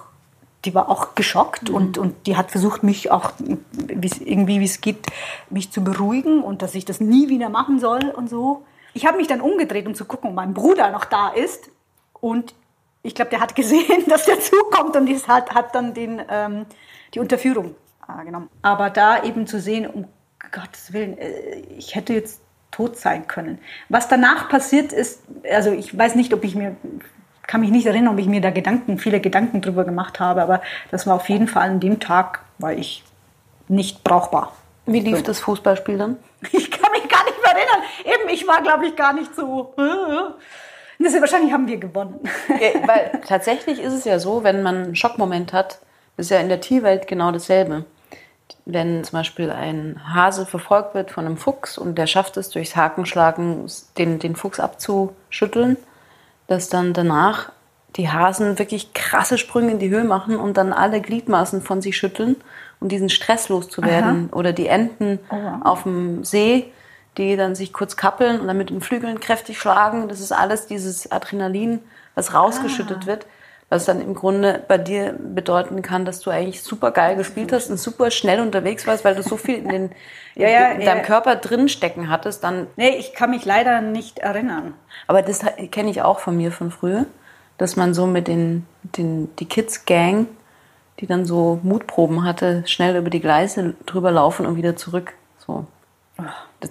die 0.63 0.73
war 0.73 0.87
auch 0.87 1.13
geschockt 1.13 1.67
mhm. 1.67 1.75
und, 1.75 1.97
und 1.97 2.25
die 2.25 2.37
hat 2.37 2.51
versucht, 2.51 2.83
mich 2.83 3.11
auch 3.11 3.33
wie's, 3.71 4.19
irgendwie, 4.19 4.61
wie 4.61 4.65
es 4.65 4.79
geht, 4.79 5.07
mich 5.49 5.71
zu 5.71 5.83
beruhigen 5.83 6.41
und 6.41 6.61
dass 6.61 6.73
ich 6.73 6.85
das 6.85 7.01
nie 7.01 7.27
wieder 7.27 7.49
machen 7.49 7.79
soll 7.79 8.13
und 8.15 8.29
so. 8.29 8.63
Ich 8.93 9.05
habe 9.05 9.17
mich 9.17 9.27
dann 9.27 9.41
umgedreht, 9.41 9.85
um 9.85 9.93
zu 9.93 10.05
gucken, 10.05 10.29
ob 10.29 10.35
mein 10.37 10.53
Bruder 10.53 10.89
noch 10.89 11.03
da 11.03 11.29
ist. 11.29 11.69
Und 12.13 12.55
ich 13.03 13.13
glaube, 13.13 13.29
der 13.31 13.41
hat 13.41 13.55
gesehen, 13.57 14.05
dass 14.07 14.23
der 14.23 14.39
zukommt 14.39 14.95
und 14.95 15.09
hat, 15.27 15.53
hat 15.53 15.75
dann 15.75 15.93
den, 15.93 16.21
ähm, 16.29 16.65
die 17.13 17.19
Unterführung 17.19 17.75
äh, 18.07 18.23
genommen. 18.23 18.49
Aber 18.61 18.89
da 18.89 19.21
eben 19.21 19.47
zu 19.47 19.59
sehen, 19.59 19.85
um 19.85 20.07
Gottes 20.49 20.93
Willen, 20.93 21.17
äh, 21.17 21.59
ich 21.77 21.95
hätte 21.95 22.13
jetzt 22.13 22.39
tot 22.71 22.97
sein 22.97 23.27
können. 23.27 23.59
Was 23.89 24.07
danach 24.07 24.49
passiert 24.49 24.93
ist, 24.93 25.23
also 25.51 25.71
ich 25.71 25.97
weiß 25.97 26.15
nicht, 26.15 26.33
ob 26.33 26.43
ich 26.43 26.55
mir, 26.55 26.75
kann 27.47 27.61
mich 27.61 27.71
nicht 27.71 27.85
erinnern, 27.85 28.13
ob 28.13 28.19
ich 28.19 28.27
mir 28.27 28.41
da 28.41 28.51
Gedanken, 28.51 28.97
viele 28.97 29.19
Gedanken 29.19 29.61
drüber 29.61 29.83
gemacht 29.83 30.19
habe, 30.19 30.41
aber 30.41 30.61
das 30.91 31.07
war 31.07 31.15
auf 31.15 31.29
jeden 31.29 31.47
Fall 31.47 31.69
an 31.69 31.79
dem 31.79 31.99
Tag, 31.99 32.41
war 32.57 32.73
ich 32.73 33.03
nicht 33.67 34.03
brauchbar. 34.03 34.53
Wie 34.85 34.99
lief 34.99 35.17
so. 35.17 35.23
das 35.23 35.39
Fußballspiel 35.39 35.97
dann? 35.97 36.17
Ich 36.51 36.71
kann 36.71 36.91
mich 36.93 37.07
gar 37.09 37.23
nicht 37.25 37.37
mehr 37.43 37.53
erinnern. 37.53 37.83
Eben, 38.05 38.29
ich 38.29 38.47
war, 38.47 38.61
glaube 38.61 38.87
ich, 38.87 38.95
gar 38.95 39.13
nicht 39.13 39.35
so. 39.35 39.73
Das 40.97 41.13
ist, 41.13 41.21
wahrscheinlich 41.21 41.51
haben 41.51 41.67
wir 41.67 41.77
gewonnen. 41.77 42.19
Ja, 42.47 42.87
weil 42.87 43.11
tatsächlich 43.27 43.81
ist 43.81 43.93
es 43.93 44.05
ja 44.05 44.19
so, 44.19 44.43
wenn 44.43 44.63
man 44.63 44.75
einen 44.75 44.95
Schockmoment 44.95 45.53
hat, 45.53 45.79
ist 46.17 46.31
ja 46.31 46.39
in 46.39 46.49
der 46.49 46.61
Tierwelt 46.61 47.07
genau 47.07 47.31
dasselbe 47.31 47.85
wenn 48.65 49.03
zum 49.03 49.19
Beispiel 49.19 49.49
ein 49.51 50.01
Hase 50.13 50.45
verfolgt 50.45 50.93
wird 50.93 51.11
von 51.11 51.25
einem 51.25 51.37
Fuchs 51.37 51.77
und 51.77 51.97
der 51.97 52.07
schafft 52.07 52.37
es 52.37 52.49
durchs 52.49 52.75
Hakenschlagen, 52.75 53.65
den, 53.97 54.19
den 54.19 54.35
Fuchs 54.35 54.59
abzuschütteln, 54.59 55.77
dass 56.47 56.69
dann 56.69 56.93
danach 56.93 57.51
die 57.95 58.09
Hasen 58.09 58.59
wirklich 58.59 58.93
krasse 58.93 59.37
Sprünge 59.37 59.71
in 59.71 59.79
die 59.79 59.89
Höhe 59.89 60.03
machen 60.03 60.37
und 60.37 60.57
dann 60.57 60.73
alle 60.73 61.01
Gliedmaßen 61.01 61.61
von 61.61 61.81
sich 61.81 61.97
schütteln, 61.97 62.35
um 62.79 62.87
diesen 62.87 63.09
Stress 63.09 63.49
loszuwerden. 63.49 64.29
Aha. 64.31 64.37
Oder 64.37 64.53
die 64.53 64.67
Enten 64.67 65.19
oh, 65.29 65.67
auf 65.67 65.83
dem 65.83 66.23
See, 66.23 66.71
die 67.17 67.35
dann 67.35 67.55
sich 67.55 67.73
kurz 67.73 67.97
kappeln 67.97 68.39
und 68.39 68.47
dann 68.47 68.57
mit 68.57 68.69
den 68.69 68.81
Flügeln 68.81 69.19
kräftig 69.19 69.59
schlagen. 69.59 70.07
Das 70.07 70.19
ist 70.19 70.31
alles 70.31 70.67
dieses 70.67 71.11
Adrenalin, 71.11 71.79
was 72.13 72.33
rausgeschüttet 72.33 72.99
ah. 73.03 73.05
wird 73.07 73.25
was 73.69 73.85
dann 73.85 74.01
im 74.01 74.15
Grunde 74.15 74.63
bei 74.67 74.79
dir 74.79 75.13
bedeuten 75.13 75.83
kann, 75.83 76.03
dass 76.03 76.21
du 76.21 76.31
eigentlich 76.31 76.63
super 76.63 76.91
geil 76.91 77.15
gespielt 77.15 77.51
hast 77.51 77.69
und 77.69 77.77
super 77.77 78.09
schnell 78.09 78.41
unterwegs 78.41 78.87
warst, 78.87 79.05
weil 79.05 79.13
du 79.13 79.21
so 79.21 79.37
viel 79.37 79.57
in, 79.57 79.69
den, 79.69 79.91
ja, 80.35 80.49
ja, 80.49 80.67
in 80.71 80.79
deinem 80.85 80.97
ja. 80.97 81.03
Körper 81.03 81.35
drinstecken 81.35 82.09
hattest. 82.09 82.43
Dann 82.43 82.67
nee, 82.77 82.95
ich 82.97 83.13
kann 83.13 83.29
mich 83.29 83.45
leider 83.45 83.81
nicht 83.81 84.19
erinnern. 84.19 84.73
Aber 85.05 85.21
das 85.21 85.45
kenne 85.69 85.91
ich 85.91 86.01
auch 86.01 86.19
von 86.19 86.35
mir 86.35 86.51
von 86.51 86.71
früher, 86.71 87.05
dass 87.59 87.75
man 87.75 87.93
so 87.93 88.07
mit 88.07 88.27
den, 88.27 88.65
den 88.81 89.35
die 89.37 89.45
Kids 89.45 89.85
Gang, 89.85 90.27
die 90.99 91.05
dann 91.05 91.25
so 91.25 91.59
Mutproben 91.61 92.25
hatte, 92.25 92.63
schnell 92.65 92.97
über 92.97 93.11
die 93.11 93.21
Gleise 93.21 93.75
drüber 93.85 94.11
laufen 94.11 94.47
und 94.47 94.55
wieder 94.55 94.75
zurück. 94.75 95.13
So. 95.37 95.67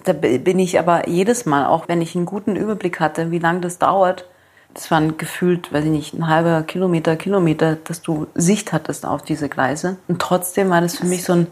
Da 0.03 0.13
bin 0.13 0.59
ich 0.59 0.77
aber 0.77 1.07
jedes 1.07 1.45
Mal, 1.45 1.65
auch 1.65 1.87
wenn 1.87 2.01
ich 2.01 2.15
einen 2.15 2.25
guten 2.25 2.55
Überblick 2.57 2.99
hatte, 2.99 3.31
wie 3.31 3.39
lange 3.39 3.61
das 3.61 3.79
dauert, 3.79 4.25
das 4.73 4.91
waren 4.91 5.17
gefühlt, 5.17 5.73
weiß 5.73 5.85
ich 5.85 5.91
nicht, 5.91 6.13
ein 6.13 6.27
halber 6.27 6.63
Kilometer, 6.63 7.15
Kilometer, 7.15 7.75
dass 7.75 8.01
du 8.01 8.27
Sicht 8.35 8.71
hattest 8.71 9.05
auf 9.05 9.21
diese 9.21 9.49
Gleise. 9.49 9.97
Und 10.07 10.21
trotzdem 10.21 10.69
war 10.69 10.81
das 10.81 10.97
für 10.97 11.05
mich 11.05 11.23
so 11.23 11.33
ein, 11.33 11.47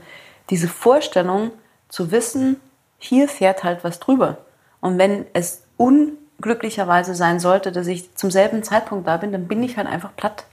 diese 0.50 0.68
Vorstellung 0.68 1.52
zu 1.90 2.12
wissen, 2.12 2.58
hier 3.00 3.28
fährt 3.28 3.64
halt 3.64 3.84
was 3.84 4.00
drüber. 4.00 4.38
Und 4.82 4.98
wenn 4.98 5.26
es 5.34 5.64
unglücklicherweise 5.78 7.16
sein 7.16 7.40
sollte, 7.40 7.72
dass 7.72 7.88
ich 7.88 8.16
zum 8.16 8.32
selben 8.32 8.64
Zeitpunkt 8.64 9.08
da 9.08 9.18
bin, 9.18 9.32
dann 9.32 9.48
bin 9.48 9.64
ich 9.64 9.78
halt 9.78 9.88
einfach 9.88 10.16
platt. 10.16 10.46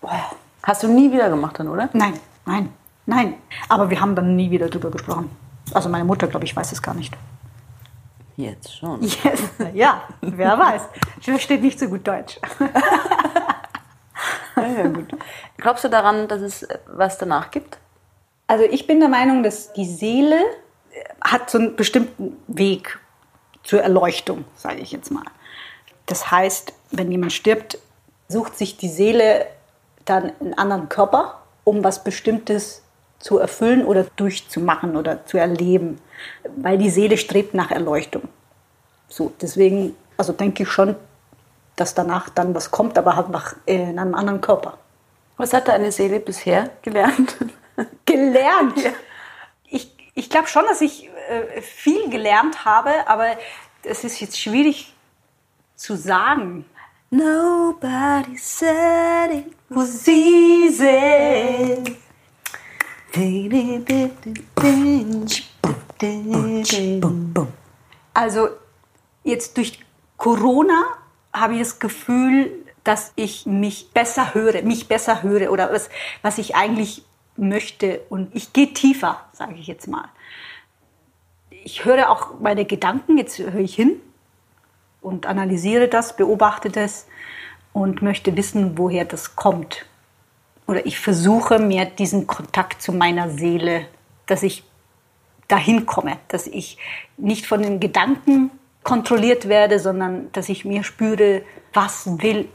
Boah. 0.00 0.32
Hast 0.62 0.82
du 0.82 0.88
nie 0.88 1.12
wieder 1.12 1.30
gemacht 1.30 1.58
dann, 1.58 1.68
oder? 1.68 1.88
Nein, 1.92 2.14
nein, 2.44 2.68
nein. 3.06 3.34
Aber 3.68 3.88
wir 3.88 4.00
haben 4.00 4.14
dann 4.14 4.36
nie 4.36 4.50
wieder 4.50 4.68
drüber 4.68 4.90
gesprochen. 4.90 5.30
Also 5.72 5.88
meine 5.88 6.04
Mutter, 6.04 6.26
glaube 6.26 6.44
ich, 6.44 6.54
weiß 6.54 6.72
es 6.72 6.82
gar 6.82 6.94
nicht. 6.94 7.16
Jetzt 8.40 8.76
schon. 8.76 9.02
Yes. 9.02 9.42
Ja, 9.74 10.04
wer 10.22 10.58
weiß. 10.58 10.82
Ich 11.20 11.26
verstehe 11.26 11.60
nicht 11.60 11.78
so 11.78 11.88
gut 11.88 12.06
Deutsch. 12.06 12.38
ja, 14.56 14.86
gut. 14.86 15.08
Glaubst 15.58 15.84
du 15.84 15.88
daran, 15.88 16.26
dass 16.26 16.40
es 16.40 16.66
was 16.86 17.18
danach 17.18 17.50
gibt? 17.50 17.78
Also 18.46 18.64
ich 18.64 18.86
bin 18.86 19.00
der 19.00 19.10
Meinung, 19.10 19.42
dass 19.42 19.72
die 19.74 19.84
Seele 19.84 20.40
hat 21.20 21.50
so 21.50 21.58
einen 21.58 21.76
bestimmten 21.76 22.36
Weg 22.46 22.98
zur 23.62 23.82
Erleuchtung, 23.82 24.44
sage 24.56 24.80
ich 24.80 24.90
jetzt 24.92 25.10
mal. 25.10 25.24
Das 26.06 26.30
heißt, 26.30 26.72
wenn 26.90 27.12
jemand 27.12 27.32
stirbt, 27.32 27.78
sucht 28.28 28.56
sich 28.56 28.76
die 28.76 28.88
Seele 28.88 29.46
dann 30.04 30.32
einen 30.40 30.54
anderen 30.54 30.88
Körper, 30.88 31.42
um 31.64 31.84
was 31.84 32.02
Bestimmtes 32.02 32.82
zu 33.20 33.38
erfüllen 33.38 33.84
oder 33.84 34.04
durchzumachen 34.16 34.96
oder 34.96 35.24
zu 35.26 35.38
erleben, 35.38 36.00
weil 36.56 36.78
die 36.78 36.90
Seele 36.90 37.16
strebt 37.16 37.54
nach 37.54 37.70
Erleuchtung. 37.70 38.22
So, 39.08 39.32
deswegen, 39.40 39.94
also 40.16 40.32
denke 40.32 40.64
ich 40.64 40.68
schon, 40.68 40.96
dass 41.76 41.94
danach 41.94 42.28
dann 42.30 42.54
was 42.54 42.70
kommt, 42.70 42.98
aber 42.98 43.16
halt 43.16 43.28
nach, 43.28 43.54
äh, 43.66 43.90
in 43.90 43.98
einem 43.98 44.14
anderen 44.14 44.40
Körper. 44.40 44.78
Was 45.36 45.52
hat 45.52 45.68
deine 45.68 45.92
Seele 45.92 46.20
bisher 46.20 46.70
gelernt? 46.82 47.36
gelernt? 48.06 48.82
Ja. 48.82 48.90
Ich, 49.68 49.94
ich 50.14 50.28
glaube 50.30 50.48
schon, 50.48 50.64
dass 50.66 50.80
ich 50.80 51.08
äh, 51.28 51.60
viel 51.60 52.10
gelernt 52.10 52.64
habe, 52.64 52.90
aber 53.06 53.36
es 53.82 54.04
ist 54.04 54.20
jetzt 54.20 54.38
schwierig 54.38 54.94
zu 55.76 55.96
sagen. 55.96 56.64
Nobody 57.10 58.36
said 58.36 59.30
it 59.32 59.52
was 59.68 60.06
easy. 60.06 61.96
Also 68.14 68.48
jetzt 69.24 69.56
durch 69.56 69.80
Corona 70.16 70.84
habe 71.32 71.54
ich 71.54 71.60
das 71.60 71.78
Gefühl, 71.78 72.52
dass 72.84 73.12
ich 73.16 73.46
mich 73.46 73.90
besser 73.92 74.34
höre, 74.34 74.62
mich 74.62 74.88
besser 74.88 75.22
höre 75.22 75.50
oder 75.50 75.72
was, 75.72 75.90
was 76.22 76.38
ich 76.38 76.54
eigentlich 76.54 77.04
möchte. 77.36 78.00
Und 78.10 78.34
ich 78.34 78.52
gehe 78.52 78.72
tiefer, 78.72 79.20
sage 79.32 79.54
ich 79.54 79.66
jetzt 79.66 79.88
mal. 79.88 80.08
Ich 81.50 81.84
höre 81.84 82.10
auch 82.10 82.40
meine 82.40 82.64
Gedanken, 82.64 83.18
jetzt 83.18 83.38
höre 83.38 83.56
ich 83.56 83.74
hin 83.74 84.00
und 85.00 85.26
analysiere 85.26 85.88
das, 85.88 86.16
beobachte 86.16 86.70
das 86.70 87.06
und 87.72 88.02
möchte 88.02 88.36
wissen, 88.36 88.78
woher 88.78 89.04
das 89.04 89.36
kommt 89.36 89.84
oder 90.70 90.86
ich 90.86 91.00
versuche 91.00 91.58
mir 91.58 91.84
diesen 91.84 92.28
Kontakt 92.28 92.80
zu 92.80 92.92
meiner 92.92 93.28
Seele, 93.28 93.86
dass 94.26 94.44
ich 94.44 94.62
dahin 95.48 95.84
komme, 95.84 96.18
dass 96.28 96.46
ich 96.46 96.78
nicht 97.16 97.44
von 97.46 97.60
den 97.60 97.80
Gedanken 97.80 98.52
kontrolliert 98.84 99.48
werde, 99.48 99.80
sondern 99.80 100.30
dass 100.30 100.48
ich 100.48 100.64
mir 100.64 100.84
spüre, 100.84 101.42
was 101.72 102.22
will 102.22 102.48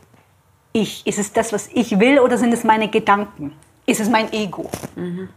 ich? 0.72 1.05
Ist 1.05 1.19
es 1.19 1.34
das, 1.34 1.51
was 1.51 1.67
ich 1.74 2.00
will 2.00 2.19
oder 2.19 2.38
sind 2.38 2.53
es 2.53 2.63
meine 2.63 2.89
Gedanken? 2.89 3.51
Ist 3.86 4.00
es 4.00 4.10
mein 4.10 4.31
Ego? 4.31 4.69
Mhm. 4.95 5.27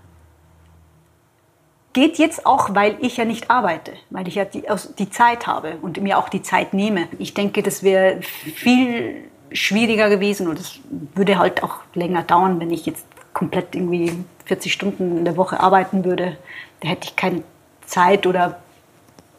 Geht 1.92 2.18
jetzt 2.18 2.46
auch, 2.46 2.76
weil 2.76 2.96
ich 3.00 3.16
ja 3.16 3.24
nicht 3.24 3.50
arbeite, 3.50 3.94
weil 4.10 4.28
ich 4.28 4.36
ja 4.36 4.44
die, 4.44 4.62
die 4.98 5.10
Zeit 5.10 5.48
habe 5.48 5.78
und 5.82 6.00
mir 6.00 6.16
auch 6.16 6.28
die 6.28 6.42
Zeit 6.42 6.74
nehme. 6.74 7.08
Ich 7.18 7.34
denke, 7.34 7.64
das 7.64 7.82
wäre 7.82 8.22
viel 8.22 9.24
schwieriger 9.52 10.08
gewesen 10.08 10.48
und 10.48 10.58
es 10.58 10.80
würde 11.14 11.38
halt 11.38 11.62
auch 11.62 11.80
länger 11.94 12.22
dauern, 12.22 12.60
wenn 12.60 12.70
ich 12.70 12.86
jetzt 12.86 13.06
komplett 13.32 13.74
irgendwie 13.74 14.12
40 14.46 14.72
Stunden 14.72 15.18
in 15.18 15.24
der 15.24 15.36
Woche 15.36 15.60
arbeiten 15.60 16.04
würde. 16.04 16.36
Da 16.80 16.88
hätte 16.88 17.08
ich 17.08 17.16
keine 17.16 17.42
Zeit 17.86 18.26
oder 18.26 18.60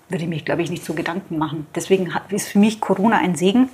würde 0.10 0.26
mich, 0.26 0.46
glaube 0.46 0.62
ich, 0.62 0.70
nicht 0.70 0.84
so 0.84 0.94
Gedanken 0.94 1.38
machen. 1.38 1.68
Deswegen 1.76 2.14
ist 2.30 2.50
für 2.50 2.60
mich 2.60 2.82
Corona 2.82 3.18
ein 3.18 3.36
Segen. 3.36 3.70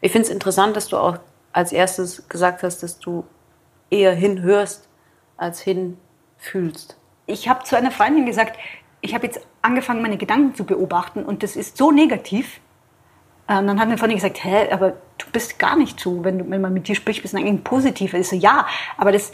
Ich 0.00 0.12
finde 0.12 0.26
es 0.26 0.32
interessant, 0.32 0.76
dass 0.76 0.88
du 0.88 0.96
auch 0.96 1.18
als 1.52 1.72
erstes 1.72 2.28
gesagt 2.28 2.62
hast, 2.62 2.82
dass 2.82 2.98
du 2.98 3.24
eher 3.90 4.12
hinhörst 4.12 4.88
als 5.36 5.60
hinfühlst. 5.60 6.96
Ich 7.26 7.48
habe 7.48 7.64
zu 7.64 7.76
einer 7.76 7.90
Freundin 7.90 8.26
gesagt, 8.26 8.58
ich 9.00 9.14
habe 9.14 9.26
jetzt 9.26 9.40
angefangen, 9.62 10.02
meine 10.02 10.16
Gedanken 10.16 10.54
zu 10.54 10.64
beobachten 10.64 11.22
und 11.24 11.42
das 11.42 11.56
ist 11.56 11.76
so 11.76 11.90
negativ, 11.90 12.60
Und 13.48 13.66
dann 13.68 13.78
hat 13.78 13.88
mir 13.88 13.96
vorhin 13.96 14.16
gesagt, 14.16 14.42
hä, 14.42 14.70
aber 14.72 14.94
du 15.18 15.26
bist 15.32 15.58
gar 15.58 15.76
nicht 15.76 16.00
so, 16.00 16.24
wenn, 16.24 16.38
du, 16.38 16.50
wenn 16.50 16.60
man 16.60 16.72
mit 16.72 16.88
dir 16.88 16.96
spricht, 16.96 17.22
bist 17.22 17.32
du 17.32 17.38
eigentlich 17.38 17.62
positiv. 17.62 18.12
Ich 18.12 18.28
so, 18.28 18.34
ja, 18.34 18.66
aber 18.96 19.12
das, 19.12 19.32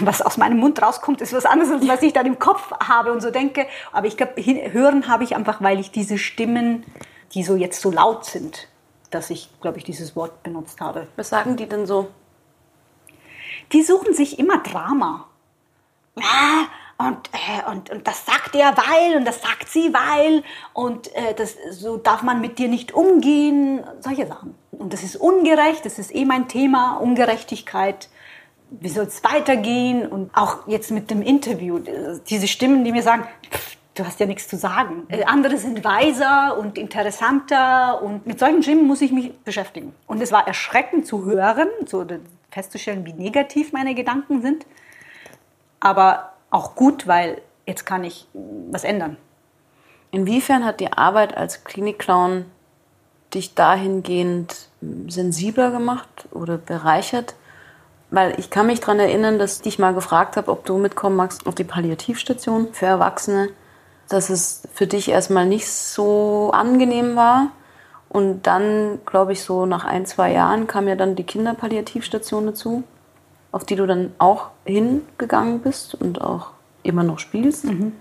was 0.00 0.20
aus 0.20 0.36
meinem 0.36 0.58
Mund 0.58 0.82
rauskommt, 0.82 1.20
ist 1.20 1.32
was 1.32 1.46
anderes, 1.46 1.72
als 1.72 1.86
was 1.86 2.02
ich 2.02 2.12
dann 2.12 2.26
im 2.26 2.40
Kopf 2.40 2.72
habe 2.72 3.12
und 3.12 3.20
so 3.20 3.30
denke. 3.30 3.66
Aber 3.92 4.08
ich 4.08 4.16
glaube, 4.16 4.34
hören 4.72 5.06
habe 5.06 5.22
ich 5.22 5.36
einfach, 5.36 5.62
weil 5.62 5.78
ich 5.78 5.92
diese 5.92 6.18
Stimmen, 6.18 6.84
die 7.34 7.44
so 7.44 7.54
jetzt 7.54 7.80
so 7.80 7.92
laut 7.92 8.24
sind, 8.24 8.68
dass 9.10 9.30
ich, 9.30 9.48
glaube 9.60 9.78
ich, 9.78 9.84
dieses 9.84 10.16
Wort 10.16 10.42
benutzt 10.42 10.80
habe. 10.80 11.06
Was 11.14 11.28
sagen 11.28 11.56
die 11.56 11.68
denn 11.68 11.86
so? 11.86 12.08
Die 13.72 13.82
suchen 13.82 14.12
sich 14.12 14.38
immer 14.40 14.58
Drama. 14.58 15.26
Ja, 16.16 16.66
und, 16.98 17.30
äh, 17.32 17.70
und, 17.70 17.90
und 17.90 18.06
das 18.06 18.24
sagt 18.24 18.54
er, 18.54 18.74
weil, 18.76 19.16
und 19.18 19.26
das 19.26 19.42
sagt 19.42 19.68
sie, 19.68 19.92
weil, 19.92 20.42
und 20.72 21.14
äh, 21.14 21.34
das, 21.34 21.56
so 21.70 21.98
darf 21.98 22.22
man 22.22 22.40
mit 22.40 22.58
dir 22.58 22.68
nicht 22.68 22.94
umgehen, 22.94 23.84
solche 24.00 24.26
Sachen. 24.26 24.54
Und 24.72 24.92
das 24.92 25.02
ist 25.02 25.16
ungerecht, 25.16 25.84
das 25.84 25.98
ist 25.98 26.14
eh 26.14 26.24
mein 26.24 26.48
Thema, 26.48 26.96
Ungerechtigkeit. 26.96 28.08
Wie 28.70 28.88
soll 28.88 29.04
es 29.04 29.22
weitergehen? 29.24 30.06
Und 30.06 30.34
auch 30.34 30.66
jetzt 30.66 30.90
mit 30.90 31.10
dem 31.10 31.20
Interview, 31.20 31.80
diese 32.28 32.48
Stimmen, 32.48 32.82
die 32.84 32.92
mir 32.92 33.02
sagen, 33.02 33.26
pff, 33.50 33.76
du 33.94 34.04
hast 34.06 34.18
ja 34.20 34.26
nichts 34.26 34.48
zu 34.48 34.56
sagen. 34.56 35.06
Äh, 35.08 35.24
andere 35.24 35.58
sind 35.58 35.84
weiser 35.84 36.56
und 36.58 36.78
interessanter 36.78 38.02
und 38.02 38.26
mit 38.26 38.38
solchen 38.38 38.62
Stimmen 38.62 38.86
muss 38.86 39.02
ich 39.02 39.12
mich 39.12 39.38
beschäftigen. 39.40 39.94
Und 40.06 40.22
es 40.22 40.32
war 40.32 40.46
erschreckend 40.46 41.06
zu 41.06 41.24
hören, 41.26 41.68
so 41.86 42.06
festzustellen, 42.50 43.04
wie 43.04 43.12
negativ 43.12 43.72
meine 43.72 43.94
Gedanken 43.94 44.40
sind. 44.40 44.66
Aber 45.80 46.35
auch 46.50 46.74
gut, 46.74 47.06
weil 47.06 47.40
jetzt 47.66 47.84
kann 47.84 48.04
ich 48.04 48.26
was 48.70 48.84
ändern. 48.84 49.16
Inwiefern 50.10 50.64
hat 50.64 50.80
die 50.80 50.92
Arbeit 50.92 51.36
als 51.36 51.64
Klinikclown 51.64 52.46
dich 53.34 53.54
dahingehend 53.54 54.68
sensibler 55.08 55.70
gemacht 55.70 56.28
oder 56.30 56.58
bereichert? 56.58 57.34
Weil 58.10 58.38
ich 58.38 58.50
kann 58.50 58.66
mich 58.66 58.80
daran 58.80 59.00
erinnern, 59.00 59.38
dass 59.38 59.56
ich 59.56 59.62
dich 59.62 59.78
mal 59.78 59.94
gefragt 59.94 60.36
habe, 60.36 60.50
ob 60.50 60.64
du 60.64 60.78
mitkommen 60.78 61.16
magst 61.16 61.46
auf 61.46 61.54
die 61.54 61.64
Palliativstation 61.64 62.72
für 62.72 62.86
Erwachsene, 62.86 63.50
dass 64.08 64.30
es 64.30 64.62
für 64.72 64.86
dich 64.86 65.08
erstmal 65.08 65.46
nicht 65.46 65.68
so 65.68 66.50
angenehm 66.52 67.16
war. 67.16 67.50
Und 68.08 68.46
dann, 68.46 69.00
glaube 69.04 69.32
ich, 69.32 69.42
so 69.42 69.66
nach 69.66 69.84
ein, 69.84 70.06
zwei 70.06 70.32
Jahren 70.32 70.68
kam 70.68 70.86
ja 70.86 70.94
dann 70.94 71.16
die 71.16 71.24
Kinderpalliativstation 71.24 72.46
dazu 72.46 72.84
auf 73.56 73.64
die 73.64 73.74
du 73.74 73.86
dann 73.86 74.12
auch 74.18 74.50
hingegangen 74.66 75.60
bist 75.60 75.94
und 75.94 76.20
auch 76.20 76.50
immer 76.82 77.02
noch 77.02 77.18
spielst. 77.18 77.64
Mhm. 77.64 77.94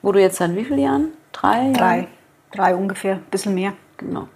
Wo 0.00 0.12
du 0.12 0.20
jetzt 0.20 0.38
seit 0.38 0.56
wie 0.56 0.64
vielen 0.64 0.78
Jahren? 0.78 1.08
Drei? 1.30 1.72
Drei. 1.74 1.96
Jahren? 1.96 2.06
Drei 2.52 2.74
ungefähr, 2.74 3.16
ein 3.16 3.24
bisschen 3.30 3.54
mehr. 3.54 3.74
Genau. 3.98 4.28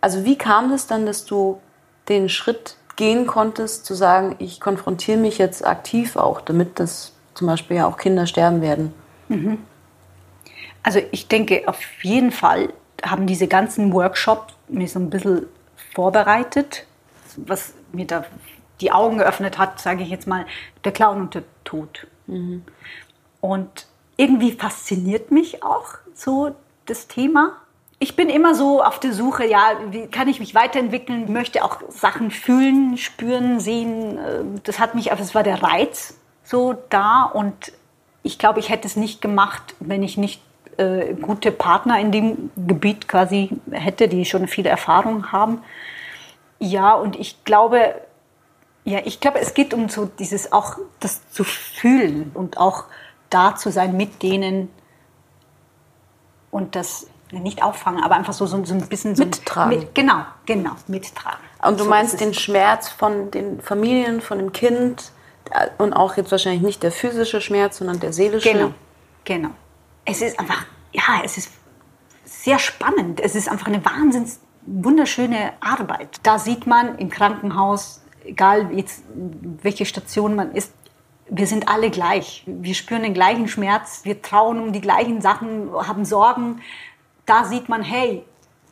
Also 0.00 0.24
wie 0.24 0.38
kam 0.38 0.72
es 0.72 0.86
dann, 0.86 1.04
dass 1.04 1.26
du 1.26 1.60
den 2.08 2.30
Schritt 2.30 2.76
gehen 2.96 3.26
konntest, 3.26 3.84
zu 3.84 3.92
sagen, 3.92 4.36
ich 4.38 4.58
konfrontiere 4.58 5.18
mich 5.18 5.36
jetzt 5.36 5.66
aktiv 5.66 6.16
auch, 6.16 6.40
damit 6.40 6.80
das 6.80 7.12
zum 7.34 7.46
Beispiel 7.46 7.76
ja 7.76 7.86
auch 7.86 7.98
Kinder 7.98 8.26
sterben 8.26 8.62
werden? 8.62 8.94
Mhm. 9.28 9.58
Also 10.82 11.02
ich 11.10 11.28
denke, 11.28 11.64
auf 11.66 11.78
jeden 12.02 12.32
Fall 12.32 12.72
haben 13.04 13.26
diese 13.26 13.48
ganzen 13.48 13.92
Workshops 13.92 14.54
mir 14.68 14.88
so 14.88 14.98
ein 14.98 15.10
bisschen 15.10 15.44
vorbereitet, 15.92 16.86
was 17.36 17.74
mir 17.92 18.06
da 18.06 18.24
die 18.82 18.92
Augen 18.92 19.18
geöffnet 19.18 19.58
hat, 19.58 19.80
sage 19.80 20.02
ich 20.02 20.10
jetzt 20.10 20.26
mal, 20.26 20.46
der 20.84 20.92
Clown 20.92 21.20
und 21.20 21.34
der 21.34 21.44
Tod. 21.64 22.06
Mhm. 22.26 22.64
Und 23.40 23.86
irgendwie 24.16 24.52
fasziniert 24.52 25.30
mich 25.30 25.62
auch 25.62 25.86
so 26.14 26.54
das 26.86 27.08
Thema. 27.08 27.52
Ich 27.98 28.16
bin 28.16 28.28
immer 28.28 28.54
so 28.54 28.82
auf 28.82 28.98
der 28.98 29.12
Suche, 29.12 29.46
ja, 29.46 29.76
wie 29.90 30.08
kann 30.08 30.28
ich 30.28 30.40
mich 30.40 30.54
weiterentwickeln, 30.54 31.32
möchte 31.32 31.64
auch 31.64 31.78
Sachen 31.88 32.30
fühlen, 32.30 32.98
spüren, 32.98 33.60
sehen. 33.60 34.18
Ähm, 34.18 34.60
das 34.64 34.78
hat 34.78 34.94
mich, 34.94 35.12
also 35.12 35.22
es 35.22 35.34
war 35.34 35.42
der 35.42 35.62
Reiz 35.62 36.18
so 36.44 36.74
da 36.90 37.22
und 37.24 37.72
ich 38.24 38.38
glaube, 38.38 38.60
ich 38.60 38.68
hätte 38.68 38.86
es 38.86 38.96
nicht 38.96 39.20
gemacht, 39.20 39.74
wenn 39.80 40.02
ich 40.02 40.16
nicht 40.16 40.42
äh, 40.76 41.14
gute 41.14 41.52
Partner 41.52 41.98
in 41.98 42.12
dem 42.12 42.50
Gebiet 42.56 43.08
quasi 43.08 43.50
hätte, 43.70 44.08
die 44.08 44.24
schon 44.24 44.46
viele 44.48 44.68
Erfahrung 44.68 45.32
haben. 45.32 45.62
Ja, 46.58 46.94
und 46.94 47.18
ich 47.18 47.44
glaube, 47.44 47.94
ja, 48.84 49.00
ich 49.04 49.20
glaube, 49.20 49.38
es 49.40 49.54
geht 49.54 49.74
um 49.74 49.88
so 49.88 50.06
dieses 50.06 50.52
auch 50.52 50.76
das 51.00 51.28
zu 51.30 51.44
fühlen 51.44 52.32
und 52.34 52.58
auch 52.58 52.84
da 53.30 53.54
zu 53.54 53.70
sein 53.70 53.96
mit 53.96 54.22
denen 54.22 54.70
und 56.50 56.76
das 56.76 57.06
nicht 57.30 57.62
auffangen, 57.62 58.02
aber 58.02 58.16
einfach 58.16 58.34
so, 58.34 58.44
so, 58.46 58.62
so 58.64 58.74
ein 58.74 58.88
bisschen 58.88 59.16
so 59.16 59.24
mittragen. 59.24 59.78
Mit, 59.78 59.94
genau, 59.94 60.24
genau, 60.44 60.72
mittragen. 60.86 61.38
Und 61.62 61.78
du 61.78 61.84
so 61.84 61.90
meinst 61.90 62.20
den 62.20 62.34
Schmerz 62.34 62.88
von 62.88 63.30
den 63.30 63.60
Familien, 63.60 64.20
von 64.20 64.38
dem 64.38 64.52
Kind 64.52 65.12
äh, 65.50 65.68
und 65.78 65.94
auch 65.94 66.16
jetzt 66.16 66.30
wahrscheinlich 66.30 66.62
nicht 66.62 66.82
der 66.82 66.92
physische 66.92 67.40
Schmerz, 67.40 67.78
sondern 67.78 68.00
der 68.00 68.12
seelische. 68.12 68.52
Genau, 68.52 68.74
genau. 69.24 69.50
Es 70.04 70.20
ist 70.20 70.38
einfach, 70.38 70.66
ja, 70.92 71.22
es 71.24 71.38
ist 71.38 71.52
sehr 72.24 72.58
spannend. 72.58 73.20
Es 73.20 73.34
ist 73.34 73.48
einfach 73.48 73.68
eine 73.68 73.82
wahnsinns 73.84 74.40
wunderschöne 74.66 75.52
Arbeit. 75.60 76.20
Da 76.22 76.38
sieht 76.38 76.66
man 76.66 76.98
im 76.98 77.08
Krankenhaus 77.08 78.01
egal 78.24 78.72
jetzt 78.76 79.04
welche 79.62 79.86
Station 79.86 80.34
man 80.34 80.52
ist, 80.52 80.72
wir 81.28 81.46
sind 81.46 81.68
alle 81.68 81.90
gleich. 81.90 82.44
Wir 82.46 82.74
spüren 82.74 83.02
den 83.02 83.14
gleichen 83.14 83.48
Schmerz, 83.48 84.00
wir 84.04 84.20
trauen 84.20 84.60
um 84.60 84.72
die 84.72 84.80
gleichen 84.80 85.20
Sachen, 85.20 85.70
haben 85.72 86.04
Sorgen. 86.04 86.60
Da 87.24 87.44
sieht 87.44 87.68
man, 87.68 87.82
hey, 87.82 88.24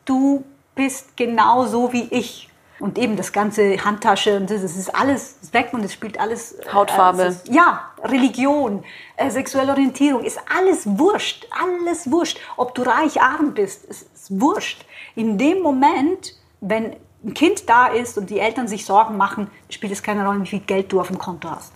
du 0.05 0.45
bist 0.75 1.17
genau 1.17 1.67
so 1.67 1.93
wie 1.93 2.09
ich. 2.11 2.49
Und 2.81 2.97
eben 2.97 3.17
das 3.17 3.33
ganze 3.33 3.85
Handtasche 3.85 4.39
und 4.39 4.51
das, 4.51 4.63
das 4.63 4.75
ist 4.75 4.95
alles 4.95 5.37
weg 5.53 5.69
und 5.73 5.85
es 5.85 5.93
spielt 5.93 6.19
alles. 6.19 6.53
Äh, 6.53 6.73
Hautfarbe. 6.73 7.37
Äh, 7.47 7.53
ja, 7.53 7.91
Religion, 8.03 8.83
äh, 9.17 9.31
sexuelle 9.31 9.73
Orientierung, 9.73 10.25
ist 10.25 10.41
alles 10.57 10.87
wurscht. 10.87 11.47
Alles 11.51 12.11
wurscht. 12.11 12.41
Ob 12.57 12.75
du 12.75 12.83
reich, 12.83 13.21
arm 13.21 13.53
bist, 13.53 13.85
ist, 13.85 14.09
ist 14.15 14.41
wurscht. 14.41 14.87
In 15.15 15.37
dem 15.37 15.61
Moment, 15.61 16.35
wenn 16.63 16.97
ein 17.25 17.35
Kind 17.35 17.69
da 17.69 17.87
ist 17.87 18.17
und 18.17 18.31
die 18.31 18.41
Eltern 18.41 18.69
sich 18.69 18.85
Sorgen 18.85 19.17
machen, 19.17 19.51
spielt 19.69 19.93
es 19.93 20.03
keine 20.03 20.27
Rolle, 20.27 20.43
wie 20.43 20.47
viel 20.47 20.61
Geld 20.61 20.93
du 20.93 21.01
auf 21.01 21.09
dem 21.09 21.19
Konto 21.19 21.51
hast. 21.51 21.73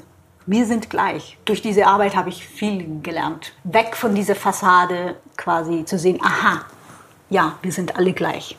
Wir 0.47 0.67
sind 0.67 0.91
gleich. 0.91 1.39
Durch 1.45 1.63
diese 1.63 1.87
Arbeit 1.87 2.17
habe 2.17 2.29
ich 2.29 2.47
viel 2.47 3.01
gelernt. 3.03 3.53
Weg 3.65 3.97
von 3.97 4.15
dieser 4.15 4.35
Fassade 4.35 5.17
quasi 5.37 5.85
zu 5.85 5.99
sehen, 5.99 6.19
aha, 6.23 6.63
ja, 7.31 7.55
wir 7.63 7.73
sind 7.73 7.97
alle 7.97 8.13
gleich. 8.13 8.57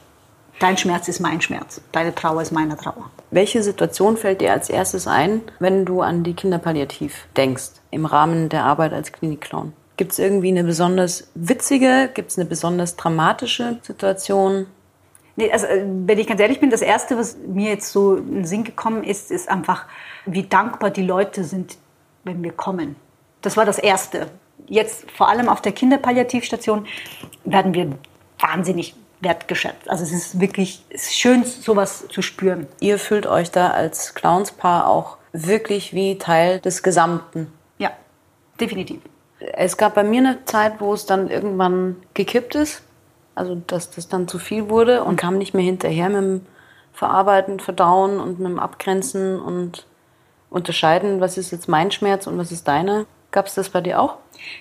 Dein 0.60 0.78
Schmerz 0.78 1.08
ist 1.08 1.20
mein 1.20 1.42
Schmerz, 1.42 1.82
deine 1.92 2.16
Trauer 2.16 2.42
ist 2.42 2.52
meine 2.52 2.78
Trauer. 2.78 3.10
Welche 3.30 3.62
Situation 3.62 4.16
fällt 4.16 4.40
dir 4.42 4.54
als 4.54 4.70
erstes 4.70 5.06
ein, 5.06 5.42
wenn 5.60 5.86
du 5.86 6.02
an 6.02 6.24
die 6.24 6.34
Kinderpalliativ 6.34 7.28
denkst, 7.36 7.72
im 7.92 8.06
Rahmen 8.06 8.48
der 8.50 8.64
Arbeit 8.64 8.94
als 8.94 9.12
Klinikclown? 9.12 9.74
Gibt 9.98 10.14
es 10.14 10.20
irgendwie 10.20 10.50
eine 10.50 10.64
besonders 10.64 11.30
witzige, 11.36 12.10
gibt 12.14 12.32
es 12.32 12.38
eine 12.38 12.48
besonders 12.48 12.96
dramatische 12.96 13.80
Situation? 13.82 14.68
Nee, 15.36 15.52
also, 15.52 15.66
äh, 15.66 15.84
wenn 15.86 16.18
ich 16.18 16.28
ganz 16.28 16.40
ehrlich 16.40 16.60
bin, 16.60 16.70
das 16.70 16.82
Erste, 16.82 17.18
was 17.18 17.38
mir 17.38 17.70
jetzt 17.70 17.92
so 17.92 18.16
in 18.16 18.36
den 18.36 18.46
Sinn 18.46 18.64
gekommen 18.64 19.04
ist, 19.04 19.32
ist 19.32 19.50
einfach, 19.50 19.86
wie 20.26 20.44
dankbar 20.44 20.90
die 20.90 21.04
Leute 21.04 21.44
sind, 21.44 21.78
wenn 22.24 22.44
wir 22.44 22.52
kommen. 22.52 22.96
Das 23.42 23.58
war 23.58 23.66
das 23.66 23.78
Erste. 23.78 24.28
Jetzt 24.68 25.12
vor 25.12 25.30
allem 25.30 25.50
auf 25.50 25.62
der 25.62 25.72
Kinderpalliativstation 25.72 26.88
werden 27.44 27.74
wir 27.74 27.92
wahnsinnig 28.40 28.96
wertgeschätzt. 29.22 29.90
Also 29.90 30.04
es 30.04 30.12
ist 30.12 30.40
wirklich 30.40 30.84
es 30.90 31.08
ist 31.08 31.16
schön, 31.16 31.44
sowas 31.44 32.08
zu 32.10 32.22
spüren. 32.22 32.68
Ihr 32.80 32.98
fühlt 32.98 33.28
euch 33.28 33.52
da 33.52 33.72
als 33.72 34.16
Clownspaar 34.16 34.88
auch 34.88 35.18
wirklich 35.34 35.94
wie 35.94 36.18
Teil 36.18 36.60
des 36.60 36.82
Gesamten. 36.82 37.52
Ja, 37.78 37.92
definitiv. 38.60 39.02
Es 39.40 39.78
gab 39.78 39.96
bei 39.96 40.04
mir 40.04 40.20
eine 40.20 40.46
Zeit, 40.46 40.80
wo 40.80 40.94
es 40.94 41.06
dann 41.06 41.30
irgendwann 41.30 41.98
gekippt 42.14 42.56
ist. 42.56 42.82
Also, 43.36 43.56
dass 43.68 43.92
das 43.92 44.08
dann 44.08 44.28
zu 44.28 44.40
viel 44.40 44.70
wurde 44.70 45.04
und 45.04 45.18
kam 45.18 45.38
nicht 45.38 45.54
mehr 45.54 45.64
hinterher 45.64 46.10
mit 46.10 46.18
dem 46.18 46.42
Verarbeiten, 46.94 47.60
Verdauen 47.60 48.20
und 48.20 48.40
mit 48.40 48.50
dem 48.50 48.60
Abgrenzen 48.60 49.40
und 49.40 49.86
unterscheiden, 50.50 51.20
was 51.20 51.38
ist 51.38 51.52
jetzt 51.52 51.68
mein 51.68 51.92
Schmerz 51.92 52.28
und 52.28 52.38
was 52.38 52.52
ist 52.52 52.68
deiner. 52.68 53.06
Gab 53.32 53.48
es 53.48 53.56
das 53.56 53.70
bei 53.70 53.82
dir 53.82 54.00
auch? 54.00 54.16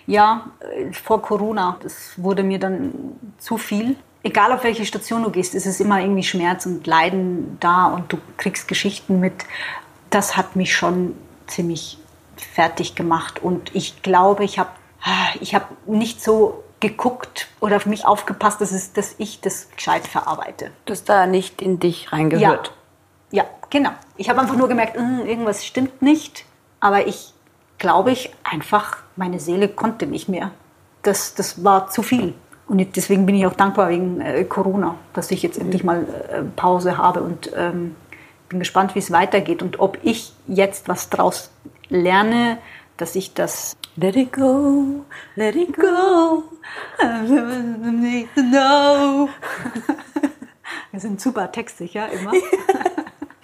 Ja, 0.06 0.46
vor 0.90 1.22
Corona. 1.22 1.78
Das 1.82 2.14
wurde 2.16 2.42
mir 2.42 2.58
dann 2.58 2.92
zu 3.38 3.56
viel. 3.56 3.96
Egal 4.24 4.50
auf 4.50 4.64
welche 4.64 4.84
Station 4.84 5.22
du 5.22 5.30
gehst, 5.30 5.54
ist 5.54 5.66
es 5.66 5.78
immer 5.78 6.00
irgendwie 6.00 6.24
Schmerz 6.24 6.66
und 6.66 6.84
Leiden 6.86 7.58
da 7.60 7.86
und 7.86 8.12
du 8.12 8.18
kriegst 8.36 8.66
Geschichten 8.66 9.20
mit. 9.20 9.44
Das 10.10 10.36
hat 10.36 10.56
mich 10.56 10.74
schon 10.74 11.14
ziemlich 11.46 11.98
fertig 12.36 12.96
gemacht 12.96 13.40
und 13.40 13.72
ich 13.74 14.02
glaube, 14.02 14.42
ich 14.42 14.58
habe 14.58 14.70
ich 15.40 15.54
hab 15.54 15.68
nicht 15.86 16.22
so 16.22 16.63
geguckt 16.80 17.48
oder 17.60 17.76
auf 17.76 17.86
mich 17.86 18.06
aufgepasst, 18.06 18.60
dass, 18.60 18.72
es, 18.72 18.92
dass 18.92 19.14
ich 19.18 19.40
das 19.40 19.68
gescheit 19.70 20.06
verarbeite. 20.06 20.70
Dass 20.84 21.04
da 21.04 21.26
nicht 21.26 21.62
in 21.62 21.80
dich 21.80 22.12
reingehört. 22.12 22.72
Ja, 23.30 23.44
ja 23.44 23.48
genau. 23.70 23.90
Ich 24.16 24.28
habe 24.28 24.40
einfach 24.40 24.56
nur 24.56 24.68
gemerkt, 24.68 24.96
hm, 24.96 25.26
irgendwas 25.26 25.64
stimmt 25.64 26.02
nicht. 26.02 26.44
Aber 26.80 27.06
ich 27.06 27.32
glaube, 27.78 28.10
ich 28.10 28.34
einfach, 28.44 28.98
meine 29.16 29.40
Seele 29.40 29.68
konnte 29.68 30.06
nicht 30.06 30.28
mehr. 30.28 30.50
Das, 31.02 31.34
das 31.34 31.64
war 31.64 31.88
zu 31.88 32.02
viel. 32.02 32.34
Und 32.66 32.96
deswegen 32.96 33.26
bin 33.26 33.34
ich 33.34 33.46
auch 33.46 33.54
dankbar 33.54 33.90
wegen 33.90 34.20
äh, 34.20 34.44
Corona, 34.44 34.94
dass 35.12 35.30
ich 35.30 35.42
jetzt 35.42 35.58
endlich 35.58 35.84
mal 35.84 36.06
äh, 36.30 36.42
Pause 36.56 36.96
habe 36.96 37.22
und 37.22 37.50
ähm, 37.54 37.94
bin 38.48 38.58
gespannt, 38.58 38.94
wie 38.94 39.00
es 39.00 39.10
weitergeht 39.10 39.62
und 39.62 39.80
ob 39.80 39.98
ich 40.02 40.32
jetzt 40.46 40.88
was 40.88 41.10
draus 41.10 41.50
lerne, 41.88 42.58
dass 42.96 43.14
ich 43.16 43.34
das 43.34 43.76
Let 43.96 44.16
it 44.16 44.32
go, 44.32 45.04
let 45.36 45.54
it 45.54 45.76
go, 45.76 46.42
need 47.00 48.28
to 48.34 48.42
know. 48.42 49.28
Wir 50.90 51.00
sind 51.00 51.20
super 51.20 51.52
textsicher 51.52 52.08
immer. 52.10 52.32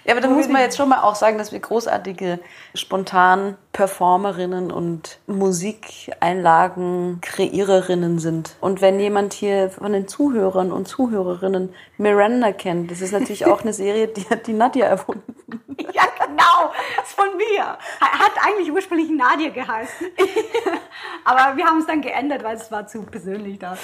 Ja, 0.05 0.13
aber 0.13 0.21
da 0.21 0.29
muss 0.29 0.49
man 0.49 0.63
jetzt 0.63 0.77
schon 0.77 0.89
mal 0.89 1.03
auch 1.03 1.15
sagen, 1.15 1.37
dass 1.37 1.53
wir 1.53 1.61
großartige 1.61 2.39
spontan 2.75 3.57
Performerinnen 3.73 4.73
und 4.73 5.19
Musikeinlagen 5.27 7.21
Kreiererinnen 7.21 8.19
sind. 8.19 8.57
Und 8.61 8.81
wenn 8.81 8.99
jemand 8.99 9.35
hier 9.35 9.71
von 9.71 9.93
den 9.93 10.09
Zuhörern 10.09 10.73
und 10.73 10.89
Zuhörerinnen 10.89 11.75
Miranda 11.99 12.53
kennt, 12.53 12.91
das 12.91 13.01
ist 13.03 13.13
natürlich 13.13 13.47
auch 13.47 13.61
eine 13.61 13.73
Serie, 13.73 14.09
die 14.09 14.29
hat 14.29 14.47
die 14.47 14.55
Nadja 14.55 14.87
erfunden. 14.87 15.35
Ja, 15.95 16.03
genau, 16.27 16.73
ist 17.03 17.15
von 17.15 17.37
mir. 17.37 17.65
Hat 18.01 18.33
eigentlich 18.47 18.71
ursprünglich 18.71 19.09
Nadia 19.09 19.49
geheißen. 19.49 20.09
Aber 21.25 21.57
wir 21.57 21.65
haben 21.65 21.79
es 21.79 21.87
dann 21.87 22.03
geändert, 22.03 22.45
weil 22.45 22.57
es 22.57 22.71
war 22.71 22.87
zu 22.87 23.03
persönlich 23.03 23.59
da. 23.59 23.77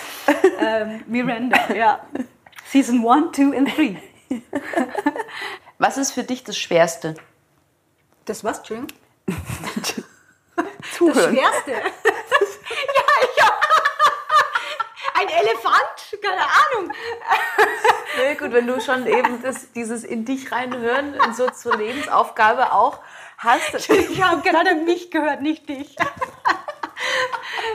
Ähm, 0.61 1.03
Miranda, 1.07 1.59
ja. 1.75 2.01
Season 2.67 3.05
1, 3.07 3.35
2 3.35 3.59
und 3.59 3.77
3. 3.77 3.97
Was 5.79 5.99
ist 5.99 6.13
für 6.13 6.25
dich 6.25 6.43
das 6.45 6.57
Schwerste? 6.57 7.15
Das 8.25 8.45
was, 8.45 8.59
Entschuldigung? 8.59 8.91
Zuhören. 10.97 11.15
Das 11.15 11.45
Schwerste? 11.45 11.71
ja, 11.73 11.83
ich 13.23 13.43
Ein 15.21 15.29
Elefant? 15.29 16.23
Keine 16.23 16.41
Ahnung. 16.41 16.93
Nee, 18.19 18.35
gut, 18.35 18.51
wenn 18.53 18.67
du 18.67 18.81
schon 18.81 19.07
eben 19.07 19.43
das, 19.43 19.73
dieses 19.73 20.03
in 20.03 20.25
dich 20.25 20.51
reinhören 20.51 21.21
und 21.21 21.37
so 21.37 21.51
zur 21.51 21.77
Lebensaufgabe 21.77 22.73
auch 22.73 23.01
hast. 23.37 23.75
Ich 23.91 24.23
habe 24.23 24.41
gerade 24.41 24.75
mich 24.75 25.11
gehört, 25.11 25.43
nicht 25.43 25.69
dich. 25.69 25.95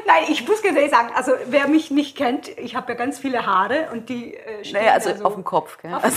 Nein, 0.08 0.24
ich 0.30 0.48
muss 0.48 0.64
ganz 0.64 0.76
ehrlich 0.78 0.90
sagen, 0.90 1.12
also 1.14 1.34
wer 1.46 1.68
mich 1.68 1.92
nicht 1.92 2.18
kennt, 2.18 2.48
ich 2.58 2.76
habe 2.76 2.94
ja 2.94 2.98
ganz 2.98 3.20
viele 3.20 3.46
Haare 3.46 3.90
und 3.92 4.10
die 4.10 4.36
äh, 4.36 4.66
stehen 4.66 4.82
Naja, 4.82 4.94
also 4.94 5.12
da 5.12 5.18
so 5.18 5.26
auf 5.26 5.36
dem 5.36 5.44
Kopf, 5.44 5.78
gell? 5.78 5.94
Auf 5.94 6.02
dem 6.02 6.12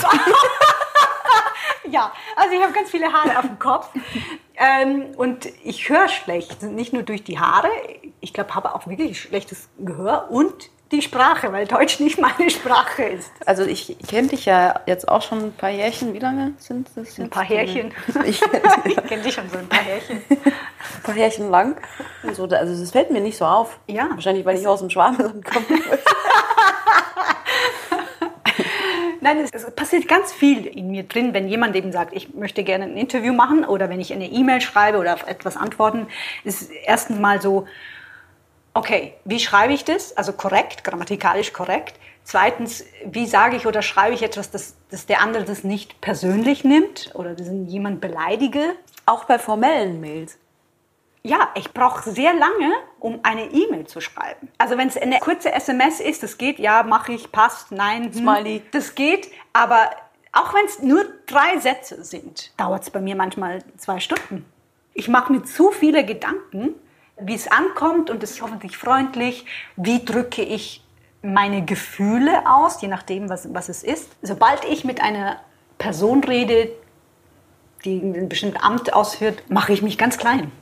ja, 1.95 2.13
also 2.37 2.55
ich 2.55 2.61
habe 2.63 2.73
ganz 2.73 2.91
viele 2.91 3.13
Haare 3.13 3.39
auf 3.39 3.47
dem 3.47 3.59
Kopf 3.59 3.89
ähm, 4.57 5.07
und 5.17 5.47
ich 5.63 5.89
höre 5.89 6.09
schlecht, 6.09 6.63
nicht 6.63 6.93
nur 6.93 7.05
durch 7.05 7.23
die 7.23 7.39
Haare, 7.39 7.69
ich 8.21 8.33
glaube, 8.33 8.55
habe 8.55 8.75
auch 8.75 8.87
wirklich 8.87 9.21
schlechtes 9.21 9.69
Gehör 9.79 10.27
und 10.31 10.71
die 10.91 11.03
Sprache, 11.03 11.53
weil 11.53 11.67
Deutsch 11.67 11.99
nicht 12.01 12.21
meine 12.21 12.51
Sprache 12.51 13.05
ist. 13.05 13.31
Also 13.47 13.65
ich 13.65 13.97
kenne 14.07 14.29
dich 14.29 14.45
ja 14.45 14.81
jetzt 14.87 15.09
auch 15.09 15.23
schon 15.23 15.39
ein 15.45 15.53
paar 15.53 15.71
Jährchen. 15.71 16.13
Wie 16.15 16.19
lange 16.19 16.55
sind 16.59 16.89
das 16.95 17.17
jetzt? 17.17 17.21
Ein 17.21 17.31
paar 17.31 17.45
Härchen. 17.45 17.93
Ich, 18.27 18.41
Ich 18.85 18.97
kenne 19.07 19.23
dich 19.23 19.35
schon 19.35 19.49
so 19.51 19.59
ein 19.59 19.69
paar 19.69 19.81
Härchen. 19.81 20.23
ein 20.29 21.03
paar 21.03 21.17
Jährchen 21.17 21.51
lang. 21.51 21.77
So, 22.33 22.45
also 22.45 22.81
das 22.81 22.91
fällt 22.91 23.11
mir 23.11 23.21
nicht 23.21 23.39
so 23.39 23.45
auf. 23.45 23.79
Ja. 23.89 24.09
Wahrscheinlich, 24.11 24.45
weil 24.45 24.59
ich 24.59 24.67
aus 24.67 24.81
dem 24.81 24.91
Schwabenland 24.91 25.45
komme. 25.45 25.65
Nein, 29.25 29.39
es, 29.39 29.53
es 29.55 29.71
passiert 29.71 30.07
ganz 30.07 30.35
viel 30.35 30.67
in 30.67 30.91
mir 30.91 31.05
drin, 31.05 31.33
wenn 31.33 31.49
jemand 31.49 31.75
eben 31.77 31.93
sagt, 31.93 32.15
ich 32.15 32.35
möchte 32.35 32.63
gerne 32.63 32.85
ein 32.85 32.99
Interview 32.99 33.33
machen 33.33 33.65
oder 33.65 33.89
wenn 33.89 33.99
ich 33.99 34.13
eine 34.13 34.27
E-Mail 34.27 34.61
schreibe 34.61 34.99
oder 34.99 35.15
auf 35.15 35.27
etwas 35.27 35.57
antworten, 35.57 36.09
ist 36.45 36.71
erstens 36.85 37.19
mal 37.19 37.41
so, 37.41 37.67
okay, 38.75 39.15
wie 39.25 39.41
schreibe 39.41 39.73
ich 39.73 39.83
das? 39.83 40.15
Also 40.15 40.35
korrekt, 40.35 40.85
grammatikalisch 40.85 41.55
korrekt. 41.55 41.99
Zweitens, 42.23 42.85
wie 43.07 43.25
sage 43.25 43.57
ich 43.57 43.67
oder 43.67 43.81
schreibe 43.81 44.13
ich 44.15 44.23
etwas, 44.23 44.51
dass, 44.51 44.77
dass 44.91 45.07
der 45.07 45.23
andere 45.23 45.45
das 45.45 45.65
nicht 45.65 46.03
persönlich 46.03 46.63
nimmt 46.63 47.11
oder 47.15 47.33
dass 47.35 47.49
jemand 47.67 48.03
beleidige? 48.03 48.75
Auch 49.07 49.25
bei 49.25 49.39
formellen 49.39 50.03
Mails. 50.03 50.37
Ja, 51.27 51.49
ich 51.55 51.73
brauche 51.73 52.11
sehr 52.11 52.35
lange, 52.35 52.71
um 53.01 53.21
eine 53.23 53.51
E-Mail 53.51 53.87
zu 53.87 54.03
schreiben. 54.03 54.49
Also 54.59 54.77
wenn 54.77 54.89
es 54.89 54.99
eine 54.99 55.21
kurze 55.21 55.53
SMS 55.53 55.99
ist, 55.99 56.23
das 56.23 56.37
geht, 56.37 56.59
ja, 56.59 56.83
mache 56.83 57.13
ich, 57.13 57.33
passt, 57.33 57.73
nein, 57.73 58.05
hm, 58.05 58.13
Smiley. 58.13 58.63
das 58.73 58.95
geht. 58.95 59.31
Aber 59.55 59.91
auch 60.33 60.53
wenn 60.53 60.67
es 60.67 60.83
nur 60.83 61.03
drei 61.27 61.59
Sätze 61.61 62.05
sind, 62.05 62.53
dauert 62.59 62.83
es 62.83 62.91
bei 62.91 63.01
mir 63.01 63.17
manchmal 63.17 63.65
zwei 63.79 64.01
Stunden. 64.01 64.45
Ich 64.93 65.09
mache 65.09 65.33
mir 65.33 65.43
zu 65.45 65.71
viele 65.71 66.05
Gedanken, 66.05 66.75
wie 67.19 67.35
es 67.35 67.51
ankommt 67.51 68.11
und 68.11 68.23
es 68.23 68.33
ist 68.33 68.43
hoffentlich 68.43 68.77
freundlich. 68.77 69.47
Wie 69.77 70.05
drücke 70.05 70.43
ich 70.43 70.85
meine 71.23 71.65
Gefühle 71.65 72.43
aus, 72.47 72.83
je 72.83 72.89
nachdem, 72.89 73.31
was, 73.31 73.53
was 73.55 73.71
es 73.71 73.83
ist. 73.83 74.11
Sobald 74.21 74.63
ich 74.67 74.85
mit 74.85 75.01
einer 75.01 75.41
Person 75.79 76.23
rede, 76.23 76.71
die 77.87 77.97
ein 77.97 78.29
bestimmtes 78.29 78.63
Amt 78.63 78.93
ausführt, 78.93 79.43
mache 79.49 79.73
ich 79.73 79.81
mich 79.81 79.97
ganz 79.97 80.19
klein. 80.19 80.53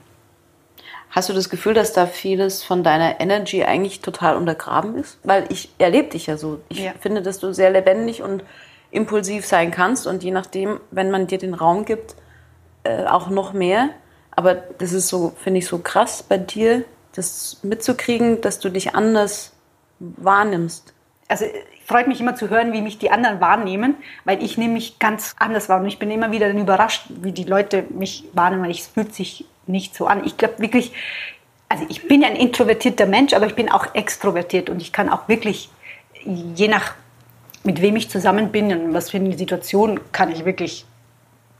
Hast 1.13 1.29
du 1.29 1.33
das 1.33 1.49
Gefühl, 1.51 1.75
dass 1.75 1.93
da 1.93 2.07
vieles 2.07 2.63
von 2.63 2.83
deiner 2.83 3.19
Energy 3.21 3.63
eigentlich 3.63 4.01
total 4.01 4.35
untergraben 4.35 4.95
ist? 4.95 5.19
Weil 5.23 5.45
ich 5.49 5.69
erlebe 5.77 6.09
dich 6.09 6.25
ja 6.25 6.37
so. 6.37 6.59
Ich 6.69 6.79
Ja. 6.79 6.93
finde, 6.99 7.21
dass 7.21 7.37
du 7.37 7.53
sehr 7.53 7.69
lebendig 7.69 8.23
und 8.23 8.43
impulsiv 8.89 9.45
sein 9.45 9.69
kannst 9.69 10.07
und 10.07 10.23
je 10.23 10.31
nachdem, 10.31 10.79
wenn 10.89 11.11
man 11.11 11.27
dir 11.27 11.37
den 11.37 11.53
Raum 11.53 11.85
gibt, 11.85 12.15
äh, 12.83 13.05
auch 13.05 13.29
noch 13.29 13.53
mehr. 13.53 13.89
Aber 14.31 14.55
das 14.55 14.91
ist 14.91 15.07
so, 15.07 15.33
finde 15.37 15.59
ich, 15.59 15.67
so 15.67 15.77
krass 15.77 16.23
bei 16.23 16.39
dir, 16.39 16.83
das 17.15 17.59
mitzukriegen, 17.61 18.41
dass 18.41 18.57
du 18.59 18.69
dich 18.69 18.95
anders 18.95 19.51
wahrnimmst. 19.99 20.93
also 21.29 21.45
freut 21.87 22.07
mich 22.07 22.19
immer 22.21 22.35
zu 22.35 22.49
hören, 22.49 22.73
wie 22.73 22.81
mich 22.81 22.97
die 22.99 23.09
anderen 23.09 23.39
wahrnehmen, 23.41 23.95
weil 24.25 24.43
ich 24.43 24.57
nehme 24.57 24.73
mich 24.73 24.99
ganz 24.99 25.35
anders 25.39 25.67
wahr 25.69 25.79
und 25.79 25.87
ich 25.87 25.97
bin 25.97 26.11
immer 26.11 26.31
wieder 26.31 26.47
dann 26.47 26.59
überrascht, 26.59 27.05
wie 27.09 27.31
die 27.31 27.43
Leute 27.45 27.85
mich 27.89 28.25
wahrnehmen, 28.33 28.63
weil 28.63 28.71
ich- 28.71 28.81
es 28.81 28.87
fühlt 28.87 29.15
sich 29.15 29.45
nicht 29.67 29.95
so 29.95 30.07
an. 30.07 30.25
Ich 30.25 30.37
glaube 30.37 30.59
wirklich, 30.59 30.93
also 31.69 31.85
ich 31.89 32.07
bin 32.07 32.23
ein 32.23 32.35
introvertierter 32.35 33.05
Mensch, 33.05 33.33
aber 33.33 33.45
ich 33.47 33.55
bin 33.55 33.69
auch 33.69 33.93
extrovertiert 33.95 34.69
und 34.69 34.81
ich 34.81 34.93
kann 34.93 35.09
auch 35.09 35.27
wirklich, 35.27 35.69
je 36.23 36.67
nach 36.67 36.93
mit 37.63 37.81
wem 37.81 37.95
ich 37.95 38.09
zusammen 38.09 38.51
bin 38.51 38.71
und 38.71 38.93
was 38.93 39.11
für 39.11 39.17
eine 39.17 39.37
Situation, 39.37 39.99
kann 40.11 40.31
ich 40.31 40.45
wirklich 40.45 40.85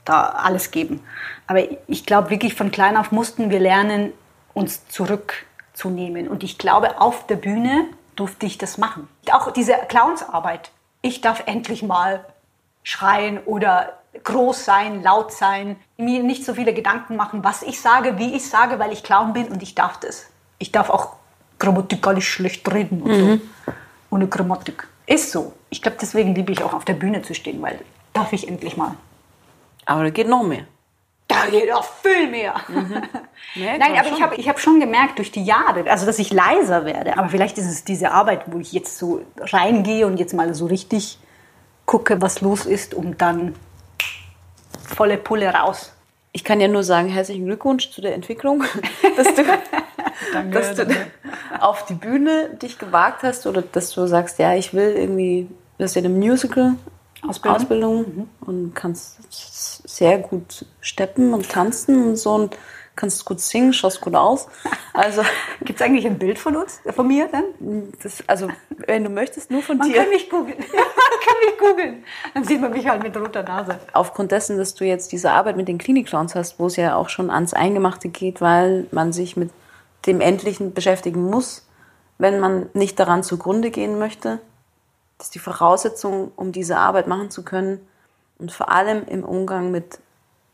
da 0.04 0.22
alles 0.22 0.70
geben. 0.70 1.00
Aber 1.46 1.60
ich 1.88 2.04
glaube 2.04 2.30
wirklich, 2.30 2.54
von 2.54 2.70
klein 2.70 2.96
auf 2.96 3.10
mussten 3.10 3.50
wir 3.50 3.58
lernen, 3.58 4.12
uns 4.52 4.86
zurückzunehmen. 4.88 6.28
Und 6.28 6.44
ich 6.44 6.58
glaube, 6.58 7.00
auf 7.00 7.26
der 7.26 7.36
Bühne 7.36 7.86
durfte 8.16 8.46
ich 8.46 8.58
das 8.58 8.78
machen. 8.78 9.08
Auch 9.32 9.50
diese 9.50 9.74
Clownsarbeit. 9.88 10.70
Ich 11.02 11.20
darf 11.20 11.42
endlich 11.46 11.82
mal 11.82 12.24
schreien 12.82 13.38
oder 13.44 13.98
groß 14.22 14.64
sein, 14.64 15.02
laut 15.02 15.32
sein, 15.32 15.76
mir 15.96 16.22
nicht 16.22 16.44
so 16.44 16.54
viele 16.54 16.72
Gedanken 16.72 17.16
machen, 17.16 17.42
was 17.42 17.62
ich 17.62 17.80
sage, 17.80 18.18
wie 18.18 18.34
ich 18.34 18.48
sage, 18.48 18.78
weil 18.78 18.92
ich 18.92 19.02
Clown 19.02 19.32
bin 19.32 19.48
und 19.48 19.62
ich 19.62 19.74
darf 19.74 19.98
das. 19.98 20.26
Ich 20.58 20.72
darf 20.72 20.90
auch 20.90 21.16
grammatikalisch 21.58 22.28
schlecht 22.28 22.72
reden 22.72 23.02
und 23.02 23.14
so. 23.14 23.72
Ohne 24.10 24.28
Grammatik. 24.28 24.86
Ist 25.06 25.32
so. 25.32 25.52
Ich 25.70 25.82
glaube, 25.82 25.98
deswegen 26.00 26.34
liebe 26.34 26.52
ich 26.52 26.62
auch 26.62 26.72
auf 26.72 26.84
der 26.84 26.94
Bühne 26.94 27.22
zu 27.22 27.34
stehen, 27.34 27.60
weil 27.60 27.80
darf 28.12 28.32
ich 28.32 28.46
endlich 28.48 28.76
mal. 28.76 28.94
Aber 29.84 30.04
da 30.04 30.10
geht 30.10 30.28
noch 30.28 30.42
mehr. 30.42 30.64
Da 31.26 31.46
geht 31.50 31.68
noch 31.68 31.84
viel 31.84 32.30
mehr. 32.30 32.54
Merkt 32.68 33.00
Nein, 33.56 33.78
man 33.78 33.98
aber 33.98 34.08
schon. 34.08 34.16
ich 34.16 34.22
habe 34.22 34.34
ich 34.36 34.48
hab 34.48 34.60
schon 34.60 34.80
gemerkt 34.80 35.18
durch 35.18 35.32
die 35.32 35.44
Jahre, 35.44 35.90
also 35.90 36.06
dass 36.06 36.18
ich 36.18 36.32
leiser 36.32 36.84
werde. 36.84 37.18
Aber 37.18 37.28
vielleicht 37.28 37.58
ist 37.58 37.66
es 37.66 37.84
diese 37.84 38.12
Arbeit, 38.12 38.42
wo 38.46 38.58
ich 38.58 38.72
jetzt 38.72 38.98
so 38.98 39.22
reingehe 39.38 40.06
und 40.06 40.18
jetzt 40.18 40.34
mal 40.34 40.54
so 40.54 40.66
richtig 40.66 41.18
gucke, 41.86 42.22
was 42.22 42.40
los 42.40 42.66
ist, 42.66 42.94
um 42.94 43.18
dann 43.18 43.54
volle 44.94 45.18
Pulle 45.18 45.48
raus. 45.52 45.92
Ich 46.32 46.42
kann 46.44 46.60
ja 46.60 46.68
nur 46.68 46.82
sagen, 46.82 47.08
herzlichen 47.08 47.46
Glückwunsch 47.46 47.90
zu 47.90 48.00
der 48.00 48.14
Entwicklung, 48.14 48.64
dass 49.16 49.34
du, 49.34 49.42
dass 50.50 50.74
du 50.74 50.86
auf 51.60 51.84
die 51.86 51.94
Bühne 51.94 52.50
dich 52.60 52.78
gewagt 52.78 53.22
hast 53.22 53.46
oder 53.46 53.62
dass 53.62 53.92
du 53.92 54.06
sagst, 54.06 54.38
ja, 54.38 54.54
ich 54.54 54.74
will 54.74 54.94
irgendwie, 54.96 55.48
du 55.78 55.84
hast 55.84 55.94
ja 55.94 56.00
eine 56.00 56.08
Musical 56.08 56.74
Ausbildung. 57.26 57.56
Ausbildung 57.56 58.28
und 58.40 58.74
kannst 58.74 59.18
sehr 59.88 60.18
gut 60.18 60.66
steppen 60.80 61.32
und 61.32 61.48
tanzen 61.48 62.08
und 62.08 62.16
so 62.16 62.34
und 62.34 62.56
kannst 62.96 63.24
gut 63.24 63.40
singen, 63.40 63.72
schaust 63.72 64.00
gut 64.00 64.14
aus. 64.14 64.46
Also, 64.92 65.22
Gibt 65.62 65.80
es 65.80 65.86
eigentlich 65.86 66.06
ein 66.06 66.18
Bild 66.18 66.38
von 66.38 66.56
uns, 66.56 66.80
von 66.94 67.06
mir 67.06 67.28
dann? 67.30 67.92
das, 68.02 68.22
also 68.26 68.48
wenn 68.86 69.04
du 69.04 69.10
möchtest, 69.10 69.50
nur 69.50 69.62
von 69.62 69.78
Man 69.78 69.88
dir. 69.88 69.96
kann 70.02 70.10
mich 70.10 70.28
googeln. 70.30 70.58
Kann 71.24 71.36
mich 71.44 71.58
googeln. 71.58 72.04
Dann 72.34 72.44
sieht 72.44 72.60
man 72.60 72.72
mich 72.72 72.88
halt 72.88 73.02
mit 73.02 73.16
roter 73.16 73.42
Nase. 73.42 73.78
aufgrund 73.92 74.32
dessen, 74.32 74.58
dass 74.58 74.74
du 74.74 74.84
jetzt 74.84 75.12
diese 75.12 75.30
Arbeit 75.30 75.56
mit 75.56 75.68
den 75.68 75.78
Klinikclowns 75.78 76.34
hast, 76.34 76.58
wo 76.58 76.66
es 76.66 76.76
ja 76.76 76.96
auch 76.96 77.08
schon 77.08 77.30
ans 77.30 77.54
Eingemachte 77.54 78.08
geht, 78.08 78.40
weil 78.40 78.86
man 78.90 79.12
sich 79.12 79.36
mit 79.36 79.50
dem 80.06 80.20
Endlichen 80.20 80.74
beschäftigen 80.74 81.24
muss, 81.30 81.66
wenn 82.18 82.40
man 82.40 82.68
nicht 82.74 82.98
daran 83.00 83.22
zugrunde 83.22 83.70
gehen 83.70 83.98
möchte, 83.98 84.40
ist 85.20 85.34
die 85.34 85.38
Voraussetzung, 85.38 86.32
um 86.36 86.52
diese 86.52 86.76
Arbeit 86.76 87.06
machen 87.06 87.30
zu 87.30 87.44
können 87.44 87.80
und 88.38 88.52
vor 88.52 88.70
allem 88.70 89.04
im 89.06 89.24
Umgang 89.24 89.70
mit 89.70 89.98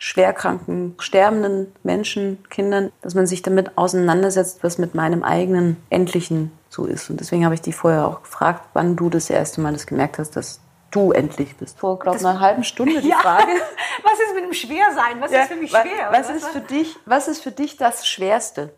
schwerkranken, 0.02 0.94
sterbenden 0.98 1.72
Menschen, 1.82 2.42
Kindern, 2.48 2.90
dass 3.02 3.14
man 3.14 3.26
sich 3.26 3.42
damit 3.42 3.76
auseinandersetzt, 3.76 4.64
was 4.64 4.78
mit 4.78 4.94
meinem 4.94 5.22
eigenen 5.22 5.76
Endlichen 5.90 6.52
so 6.70 6.86
ist. 6.86 7.10
Und 7.10 7.20
deswegen 7.20 7.44
habe 7.44 7.54
ich 7.54 7.60
dich 7.60 7.76
vorher 7.76 8.06
auch 8.06 8.22
gefragt, 8.22 8.70
wann 8.72 8.96
du 8.96 9.10
das 9.10 9.28
erste 9.28 9.60
Mal 9.60 9.74
das 9.74 9.86
gemerkt 9.86 10.18
hast, 10.18 10.36
dass 10.36 10.60
du 10.90 11.12
endlich 11.12 11.54
bist. 11.58 11.78
Vor, 11.78 11.98
glaube 11.98 12.16
ich, 12.16 12.24
einer 12.24 12.40
halben 12.40 12.64
Stunde 12.64 12.98
die 13.02 13.08
ja. 13.10 13.18
Frage. 13.18 13.52
was 14.02 14.12
ist 14.14 14.34
mit 14.34 14.44
dem 14.44 14.54
Schwersein? 14.54 15.20
Was 15.20 15.32
ja, 15.32 15.42
ist 15.42 15.48
für 15.48 15.56
mich 15.56 15.70
schwer? 15.70 16.08
Was, 16.10 16.30
was, 16.30 16.36
ist 16.36 16.48
für 16.48 16.60
dich, 16.60 16.96
was 17.04 17.28
ist 17.28 17.42
für 17.42 17.52
dich 17.52 17.76
das 17.76 18.08
Schwerste? 18.08 18.72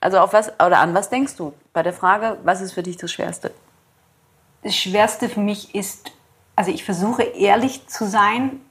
Also 0.00 0.18
auf 0.18 0.32
was 0.32 0.48
oder 0.54 0.78
an 0.78 0.94
was 0.94 1.10
denkst 1.10 1.36
du 1.36 1.52
bei 1.74 1.82
der 1.82 1.92
Frage, 1.92 2.38
was 2.44 2.62
ist 2.62 2.72
für 2.72 2.82
dich 2.82 2.96
das 2.96 3.12
Schwerste? 3.12 3.52
Das 4.62 4.74
Schwerste 4.74 5.28
für 5.28 5.40
mich 5.40 5.74
ist, 5.74 6.12
also 6.56 6.70
ich 6.70 6.82
versuche 6.82 7.24
ehrlich 7.24 7.86
zu 7.88 8.06
sein, 8.06 8.62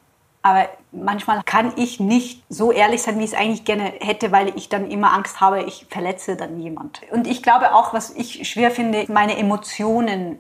aber 0.42 0.68
manchmal 0.96 1.44
kann 1.44 1.74
ich 1.76 2.00
nicht 2.00 2.44
so 2.50 2.72
ehrlich 2.72 3.02
sein, 3.02 3.20
wie 3.20 3.24
ich 3.24 3.34
es 3.34 3.38
eigentlich 3.38 3.66
gerne 3.66 3.94
hätte, 4.00 4.32
weil 4.32 4.56
ich 4.58 4.70
dann 4.70 4.90
immer 4.90 5.14
Angst 5.14 5.42
habe, 5.42 5.64
ich 5.64 5.86
verletze 5.90 6.36
dann 6.36 6.60
jemand. 6.60 7.02
Und 7.12 7.28
ich 7.28 7.44
glaube 7.44 7.74
auch, 7.74 7.94
was 7.94 8.12
ich 8.12 8.48
schwer 8.50 8.72
finde, 8.72 9.06
meine 9.12 9.38
Emotionen 9.38 10.40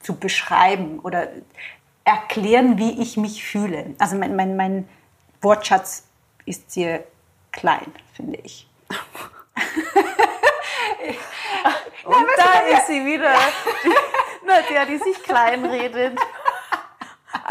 zu 0.00 0.16
beschreiben 0.16 1.00
oder 1.00 1.28
erklären, 2.04 2.78
wie 2.78 3.02
ich 3.02 3.16
mich 3.16 3.44
fühle. 3.44 3.94
Also 3.98 4.16
mein, 4.16 4.36
mein, 4.36 4.56
mein 4.56 4.88
Wortschatz 5.42 6.04
ist 6.46 6.70
sehr 6.70 7.04
klein, 7.52 7.92
finde 8.14 8.38
ich. 8.42 8.68
Und 12.04 12.12
Nein, 12.14 12.26
da 12.36 12.76
ist 12.78 12.86
sie 12.86 13.04
wieder, 13.04 13.34
die, 13.84 14.46
Nadja, 14.46 14.84
die 14.84 14.98
sich 14.98 15.22
kleinredet. 15.22 16.18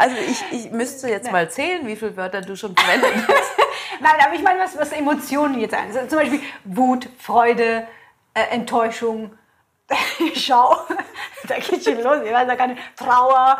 Also 0.00 0.16
ich, 0.16 0.42
ich 0.50 0.70
müsste 0.70 1.10
jetzt 1.10 1.30
mal 1.30 1.50
zählen, 1.50 1.86
wie 1.86 1.94
viele 1.94 2.16
Wörter 2.16 2.40
du 2.40 2.56
schon 2.56 2.74
verwendet 2.74 3.12
hast. 3.28 3.52
Nein, 4.00 4.14
aber 4.24 4.34
ich 4.34 4.42
meine, 4.42 4.58
was, 4.58 4.78
was 4.78 4.92
Emotionen 4.92 5.60
jetzt 5.60 5.74
ein. 5.74 5.88
Also 5.88 6.06
zum 6.06 6.18
Beispiel 6.20 6.40
Wut, 6.64 7.06
Freude, 7.18 7.86
äh, 8.32 8.40
Enttäuschung, 8.50 9.32
Schau, 10.34 10.74
da 11.48 11.58
geht 11.58 11.84
schon 11.84 12.02
los. 12.02 12.18
Ich 12.24 12.32
weiß 12.32 12.48
ja 12.48 12.56
keine 12.56 12.76
Trauer. 12.96 13.58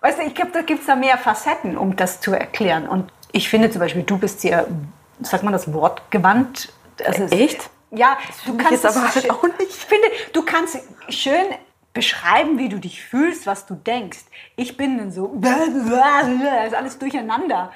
Weißt 0.00 0.18
du, 0.18 0.22
ich 0.22 0.34
glaube, 0.34 0.52
da 0.52 0.62
gibt 0.62 0.80
es 0.80 0.86
da 0.86 0.96
mehr 0.96 1.18
Facetten, 1.18 1.76
um 1.76 1.96
das 1.96 2.20
zu 2.22 2.32
erklären. 2.32 2.88
Und 2.88 3.12
ich 3.32 3.50
finde 3.50 3.70
zum 3.70 3.80
Beispiel, 3.80 4.04
du 4.04 4.16
bist 4.16 4.40
sehr, 4.40 4.66
sagt 5.20 5.42
man 5.42 5.52
das 5.52 5.70
Wort, 5.74 6.10
gewandt. 6.10 6.72
Also 7.04 7.24
Echt? 7.24 7.68
Ja, 7.90 8.16
du 8.46 8.56
kannst 8.56 8.84
es 8.84 8.96
aber 8.96 9.14
halt 9.14 9.30
auch 9.30 9.42
nicht. 9.42 9.68
Ich 9.68 9.84
finde, 9.84 10.08
du 10.32 10.42
kannst 10.42 10.78
schön 11.10 11.44
beschreiben, 11.94 12.58
wie 12.58 12.68
du 12.68 12.78
dich 12.78 13.02
fühlst, 13.02 13.46
was 13.46 13.66
du 13.66 13.74
denkst. 13.74 14.24
Ich 14.56 14.76
bin 14.76 14.98
dann 14.98 15.12
so, 15.12 15.40
ist 16.66 16.74
alles 16.74 16.98
durcheinander. 16.98 17.72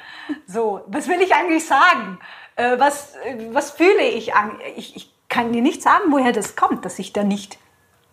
So, 0.47 0.81
was 0.89 1.09
will 1.09 1.23
ich 1.23 1.33
eigentlich 1.35 1.65
sagen? 1.65 2.19
Äh, 2.57 2.79
was, 2.79 3.15
was 3.53 3.71
fühle 3.71 4.03
ich? 4.03 4.33
ich? 4.77 4.97
Ich 4.97 5.13
kann 5.29 5.53
dir 5.53 5.63
nicht 5.63 5.83
sagen, 5.83 6.11
woher 6.11 6.33
das 6.33 6.57
kommt, 6.57 6.85
dass 6.85 6.99
ich 6.99 7.13
da 7.13 7.23
nicht 7.23 7.59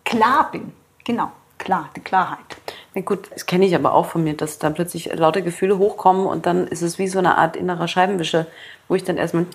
klar 0.04 0.50
bin. 0.52 0.72
Genau, 1.04 1.32
klar, 1.58 1.90
die 1.96 2.00
Klarheit. 2.00 2.56
Na 2.94 3.02
gut, 3.02 3.30
das 3.32 3.46
kenne 3.46 3.66
ich 3.66 3.74
aber 3.74 3.92
auch 3.92 4.06
von 4.06 4.22
mir, 4.22 4.34
dass 4.34 4.58
da 4.58 4.70
plötzlich 4.70 5.12
lauter 5.14 5.42
Gefühle 5.42 5.78
hochkommen 5.78 6.26
und 6.26 6.46
dann 6.46 6.66
ist 6.68 6.82
es 6.82 6.98
wie 6.98 7.08
so 7.08 7.18
eine 7.18 7.36
Art 7.36 7.56
innerer 7.56 7.88
Scheibenwischer, 7.88 8.46
wo 8.88 8.94
ich 8.94 9.04
dann 9.04 9.16
erstmal 9.16 9.46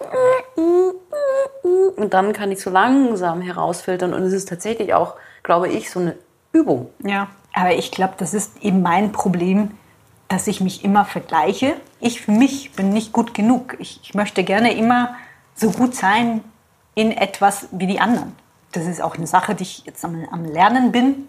und 1.96 2.14
dann 2.14 2.34
kann 2.34 2.52
ich 2.52 2.62
so 2.62 2.70
langsam 2.70 3.42
herausfiltern 3.42 4.14
und 4.14 4.24
es 4.24 4.34
ist 4.34 4.50
tatsächlich 4.50 4.94
auch, 4.94 5.16
glaube 5.44 5.70
ich, 5.70 5.90
so 5.90 6.00
eine 6.00 6.16
Übung. 6.52 6.90
Ja, 7.04 7.28
aber 7.54 7.74
ich 7.74 7.92
glaube, 7.92 8.14
das 8.18 8.34
ist 8.34 8.64
eben 8.64 8.82
mein 8.82 9.12
Problem, 9.12 9.72
dass 10.28 10.48
ich 10.48 10.62
mich 10.62 10.84
immer 10.84 11.06
vergleiche. 11.06 11.76
Ich 12.00 12.22
für 12.22 12.32
mich 12.32 12.74
bin 12.74 12.90
nicht 12.90 13.12
gut 13.14 13.34
genug. 13.34 13.76
Ich, 13.80 14.00
ich 14.04 14.14
möchte 14.14 14.44
gerne 14.44 14.74
immer 14.74 15.16
so 15.56 15.72
gut 15.72 15.96
sein 15.96 16.44
in 16.96 17.12
etwas 17.12 17.68
wie 17.72 17.88
die 17.88 18.00
anderen 18.00 18.36
das 18.72 18.86
ist 18.86 19.02
auch 19.02 19.16
eine 19.16 19.28
Sache, 19.28 19.56
die 19.56 19.64
ich 19.64 19.86
jetzt 19.86 20.04
am, 20.06 20.26
am 20.32 20.46
Lernen 20.46 20.92
bin. 20.92 21.28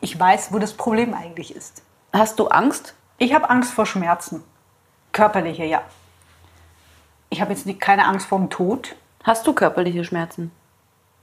Ich 0.00 0.18
weiß, 0.18 0.52
wo 0.52 0.58
das 0.58 0.74
Problem 0.74 1.14
eigentlich 1.14 1.54
ist. 1.54 1.82
Hast 2.12 2.38
du 2.38 2.48
Angst? 2.48 2.94
Ich 3.18 3.34
habe 3.34 3.48
Angst 3.48 3.72
vor 3.72 3.86
Schmerzen. 3.86 4.42
Körperliche, 5.12 5.64
ja. 5.64 5.82
Ich 7.30 7.40
habe 7.40 7.52
jetzt 7.52 7.68
keine 7.80 8.06
Angst 8.06 8.26
vor 8.26 8.38
dem 8.38 8.50
Tod. 8.50 8.96
Hast 9.22 9.46
du 9.46 9.52
körperliche 9.52 10.04
Schmerzen? 10.04 10.50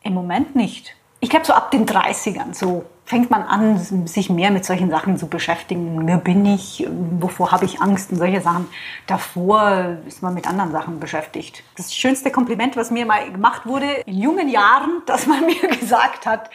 Im 0.02 0.14
Moment 0.14 0.56
nicht. 0.56 0.96
Ich 1.20 1.30
glaube, 1.30 1.46
so 1.46 1.54
ab 1.54 1.72
den 1.72 1.86
30ern 1.86 2.54
so 2.54 2.86
fängt 3.10 3.32
man 3.32 3.42
an, 3.42 3.80
sich 4.06 4.30
mehr 4.30 4.52
mit 4.52 4.66
solchen 4.66 4.92
Sachen 4.92 5.18
zu 5.18 5.26
beschäftigen. 5.26 6.06
Wer 6.06 6.18
bin 6.18 6.46
ich? 6.46 6.88
Wovor 7.20 7.52
habe 7.52 7.66
ich 7.66 7.82
Angst? 7.82 8.12
Und 8.12 8.18
solche 8.18 8.40
Sachen. 8.40 8.70
Davor 9.08 9.98
ist 10.06 10.22
man 10.22 10.36
mit 10.36 10.48
anderen 10.48 10.72
Sachen 10.72 11.00
beschäftigt. 11.00 11.64
Das 11.76 11.96
schönste 11.96 12.30
Kompliment, 12.30 12.78
was 12.78 12.92
mir 12.92 13.08
mal 13.08 13.32
gemacht 13.32 13.66
wurde 13.66 13.88
in 14.06 14.20
jungen 14.20 14.48
Jahren, 14.48 15.02
dass 15.08 15.26
man 15.26 15.44
mir 15.44 15.70
gesagt 15.70 16.28
hat, 16.28 16.52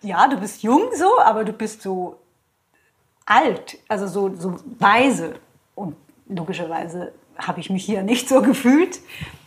ja, 0.00 0.28
du 0.28 0.36
bist 0.36 0.62
jung 0.62 0.82
so, 0.94 1.20
aber 1.20 1.42
du 1.44 1.52
bist 1.52 1.82
so 1.82 2.20
alt, 3.26 3.76
also 3.88 4.06
so, 4.06 4.32
so 4.36 4.60
weise. 4.78 5.40
Und 5.74 5.96
logischerweise 6.28 7.12
habe 7.36 7.58
ich 7.58 7.68
mich 7.68 7.84
hier 7.84 8.04
nicht 8.04 8.28
so 8.28 8.42
gefühlt. 8.42 9.00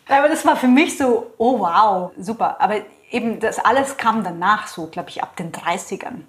Aber 0.09 0.27
das 0.27 0.45
war 0.45 0.57
für 0.57 0.67
mich 0.67 0.97
so, 0.97 1.31
oh 1.37 1.59
wow, 1.59 2.11
super. 2.17 2.59
Aber 2.59 2.81
eben 3.11 3.39
das 3.39 3.59
alles 3.59 3.95
kam 3.95 4.25
danach 4.25 4.67
so, 4.67 4.87
glaube 4.87 5.07
ich, 5.07 5.23
ab 5.23 5.37
den 5.37 5.53
30ern. 5.53 6.23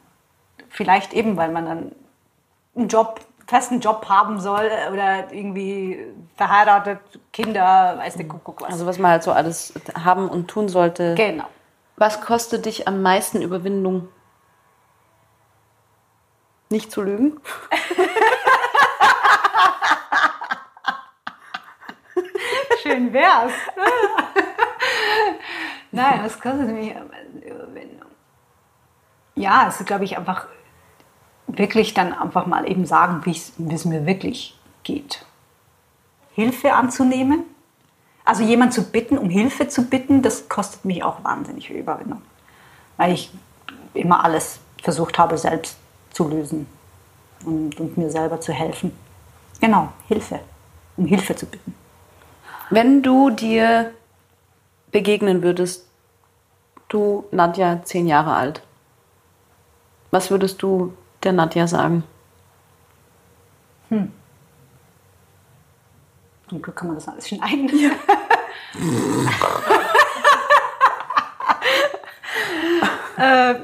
Vielleicht 0.75 1.15
eben, 1.15 1.37
weil 1.37 1.53
man 1.53 1.67
dann 1.67 1.93
einen 2.75 2.89
Job, 2.89 3.21
festen 3.47 3.79
Job 3.79 4.09
haben 4.09 4.41
soll 4.41 4.69
oder 4.93 5.33
irgendwie 5.33 6.05
verheiratet, 6.35 6.99
Kinder, 7.33 7.95
weiß 7.97 8.17
der 8.17 8.27
Kuckuck 8.27 8.63
was. 8.63 8.73
Also 8.73 8.85
was 8.85 8.99
man 8.99 9.13
halt 9.13 9.23
so 9.23 9.31
alles 9.31 9.73
haben 9.95 10.29
und 10.29 10.49
tun 10.49 10.69
sollte. 10.69 11.15
Genau. 11.15 11.45
Was 11.95 12.21
kostet 12.21 12.67
dich 12.67 12.89
am 12.89 13.03
meisten 13.03 13.41
Überwindung? 13.41 14.09
Nicht 16.71 16.91
zu 16.91 17.03
lügen? 17.03 17.41
Schön 22.83 23.13
wär's. 23.13 23.53
Nein, 25.93 26.25
was 26.25 26.41
kostet 26.41 26.69
mich 26.71 26.91
Überwindung? 26.91 28.11
Ja, 29.37 29.69
es 29.69 29.79
ist, 29.79 29.87
glaube 29.87 30.03
ich, 30.03 30.19
einfach 30.19 30.49
wirklich 31.59 31.95
dann 31.95 32.13
einfach 32.13 32.47
mal 32.47 32.69
eben 32.69 32.87
sagen, 32.87 33.23
wie 33.25 33.75
es 33.75 33.85
mir 33.85 34.07
wirklich 34.07 34.59
geht. 34.83 35.25
Hilfe 36.35 36.73
anzunehmen. 36.73 37.45
Also 38.25 38.43
jemand 38.43 38.73
zu 38.73 38.91
bitten, 38.91 39.19
um 39.19 39.29
Hilfe 39.29 39.69
zu 39.69 39.89
bitten, 39.89 40.23
das 40.23 40.49
kostet 40.49 40.85
mich 40.85 41.03
auch 41.03 41.23
wahnsinnig 41.25 41.67
viel 41.67 41.77
Überwindung. 41.77 42.23
Weil 42.97 43.13
ich 43.13 43.31
immer 43.93 44.25
alles 44.25 44.61
versucht 44.83 45.19
habe, 45.19 45.37
selbst 45.37 45.77
zu 46.11 46.29
lösen 46.29 46.67
und, 47.45 47.79
und 47.79 47.97
mir 47.99 48.11
selber 48.11 48.41
zu 48.41 48.53
helfen. 48.53 48.93
Genau, 49.61 49.91
Hilfe. 50.09 50.41
Um 50.97 51.07
Hilfe 51.07 51.35
zu 51.37 51.47
bitten. 51.47 51.75
Wenn 52.71 53.03
du 53.03 53.31
dir 53.31 53.93
begegnen 54.91 55.43
würdest, 55.43 55.87
du 56.89 57.25
Nadja, 57.31 57.83
zehn 57.85 58.07
Jahre 58.07 58.35
alt, 58.35 58.63
was 60.11 60.31
würdest 60.31 60.63
du 60.63 60.95
der 61.25 61.33
Nadja 61.33 61.67
sagen? 61.67 62.05
Hm. 63.89 64.13
Zum 66.49 66.63
Glück 66.63 66.77
kann 66.77 66.89
man 66.89 66.97
das 66.97 67.09
alles 67.09 67.29
schneiden. 67.29 67.71
Ja. 67.79 67.91
äh, 73.53 73.55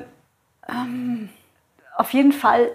ähm, 0.68 1.29
auf 1.96 2.12
jeden 2.12 2.33
Fall 2.33 2.73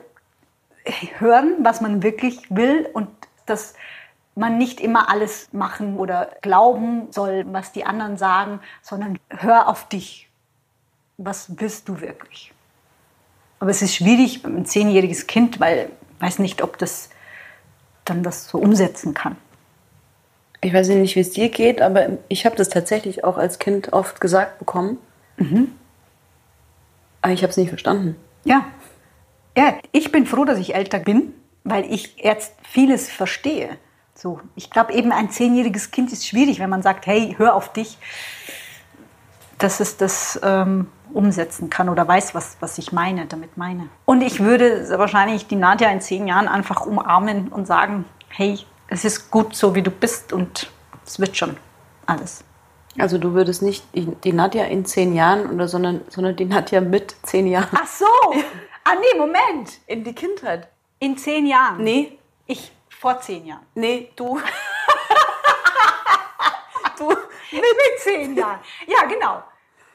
hören, 1.17 1.57
was 1.61 1.81
man 1.81 2.03
wirklich 2.03 2.49
will 2.49 2.87
und 2.93 3.09
dass 3.45 3.73
man 4.35 4.57
nicht 4.57 4.81
immer 4.81 5.09
alles 5.09 5.51
machen 5.53 5.97
oder 5.97 6.31
glauben 6.41 7.11
soll, 7.11 7.45
was 7.47 7.71
die 7.71 7.85
anderen 7.85 8.17
sagen, 8.17 8.59
sondern 8.81 9.17
hör 9.29 9.67
auf 9.69 9.87
dich. 9.87 10.29
Was 11.17 11.55
bist 11.55 11.87
du 11.87 12.01
wirklich? 12.01 12.53
Aber 13.65 13.71
es 13.71 13.81
ist 13.81 13.95
schwierig 13.95 14.45
ein 14.45 14.67
zehnjähriges 14.67 15.25
Kind, 15.25 15.59
weil 15.59 15.89
ich 16.17 16.21
weiß 16.21 16.37
nicht, 16.37 16.61
ob 16.61 16.77
das 16.77 17.09
dann 18.03 18.21
das 18.21 18.47
so 18.47 18.59
umsetzen 18.59 19.15
kann. 19.15 19.37
Ich 20.61 20.71
weiß 20.71 20.87
nicht, 20.89 21.15
wie 21.15 21.21
es 21.21 21.31
dir 21.31 21.49
geht, 21.49 21.81
aber 21.81 22.09
ich 22.27 22.45
habe 22.45 22.55
das 22.55 22.69
tatsächlich 22.69 23.23
auch 23.23 23.37
als 23.37 23.57
Kind 23.57 23.91
oft 23.91 24.21
gesagt 24.21 24.59
bekommen. 24.59 24.99
Mhm. 25.37 25.71
Aber 27.23 27.33
ich 27.33 27.41
habe 27.41 27.49
es 27.49 27.57
nicht 27.57 27.69
verstanden. 27.69 28.17
Ja. 28.43 28.67
Ja, 29.57 29.79
ich 29.91 30.11
bin 30.11 30.27
froh, 30.27 30.45
dass 30.45 30.59
ich 30.59 30.75
älter 30.75 30.99
bin, 30.99 31.33
weil 31.63 31.91
ich 31.91 32.17
jetzt 32.17 32.53
vieles 32.61 33.09
verstehe. 33.09 33.79
So, 34.13 34.41
ich 34.55 34.69
glaube 34.69 34.93
eben 34.93 35.11
ein 35.11 35.31
zehnjähriges 35.31 35.89
Kind 35.89 36.13
ist 36.13 36.27
schwierig, 36.27 36.59
wenn 36.59 36.69
man 36.69 36.83
sagt, 36.83 37.07
hey, 37.07 37.33
hör 37.39 37.55
auf 37.55 37.73
dich, 37.73 37.97
dass 39.57 39.79
es 39.79 39.97
das 39.97 40.39
ähm, 40.43 40.85
umsetzen 41.13 41.69
kann 41.69 41.89
oder 41.89 42.07
weiß, 42.07 42.35
was, 42.35 42.57
was 42.59 42.77
ich 42.77 42.91
meine, 42.91 43.25
damit 43.25 43.57
meine. 43.57 43.89
Und 44.05 44.21
ich 44.21 44.39
würde 44.39 44.87
wahrscheinlich 44.97 45.47
die 45.47 45.55
Nadja 45.55 45.89
in 45.89 46.01
zehn 46.01 46.27
Jahren 46.27 46.47
einfach 46.47 46.85
umarmen 46.85 47.47
und 47.49 47.65
sagen, 47.67 48.05
hey, 48.29 48.59
es 48.87 49.05
ist 49.05 49.31
gut 49.31 49.55
so, 49.55 49.75
wie 49.75 49.81
du 49.81 49.91
bist 49.91 50.33
und 50.33 50.69
es 51.05 51.19
wird 51.19 51.35
schon 51.37 51.57
alles. 52.05 52.43
Also 52.97 53.17
du 53.17 53.33
würdest 53.33 53.61
nicht 53.61 53.83
die, 53.93 54.33
Nadja 54.33 54.65
in 54.65 54.85
zehn 54.85 55.15
Jahren 55.15 55.49
oder 55.51 55.67
sondern, 55.67 56.01
sondern 56.09 56.35
die 56.35 56.45
Nadja 56.45 56.79
mit 56.79 57.15
zehn 57.23 57.47
Jahren 57.47 57.67
Ach 57.73 57.87
so! 57.87 58.05
Ah 58.85 58.93
nee, 58.95 59.17
Moment! 59.17 59.79
in 59.87 60.03
die 60.03 60.13
Kindheit. 60.13 60.69
In 60.99 61.17
zehn 61.17 61.45
Jahren. 61.45 61.83
Nee, 61.83 62.17
Ich 62.45 62.71
vor 62.89 63.19
zehn 63.19 63.45
Jahren. 63.45 63.65
nee, 63.75 64.11
du. 64.15 64.39
du, 66.97 67.09
Mit 67.09 67.99
zehn 67.99 68.35
Jahren. 68.35 68.59
Ja, 68.87 69.05
genau. 69.07 69.43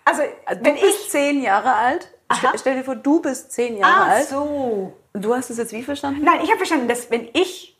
Also, 0.04 0.22
du 0.22 0.64
wenn 0.64 0.74
bist 0.74 0.84
ich. 1.06 1.10
zehn 1.10 1.42
Jahre 1.42 1.72
alt. 1.74 2.08
Aha. 2.28 2.52
Stell, 2.56 2.76
dir 2.76 2.84
vor, 2.84 2.94
du 2.96 3.20
bist 3.20 3.52
zehn 3.52 3.76
Jahre 3.76 3.92
Ah, 4.10 4.14
alt. 4.14 4.28
so. 4.28 4.92
Und 5.12 5.24
du 5.24 5.34
hast 5.34 5.50
es 5.50 5.58
jetzt 5.58 5.72
wie 5.72 5.82
verstanden? 5.82 6.22
Nein, 6.24 6.40
ich 6.42 6.48
habe 6.48 6.58
verstanden, 6.58 6.88
dass 6.88 7.10
wenn 7.10 7.28
ich. 7.32 7.76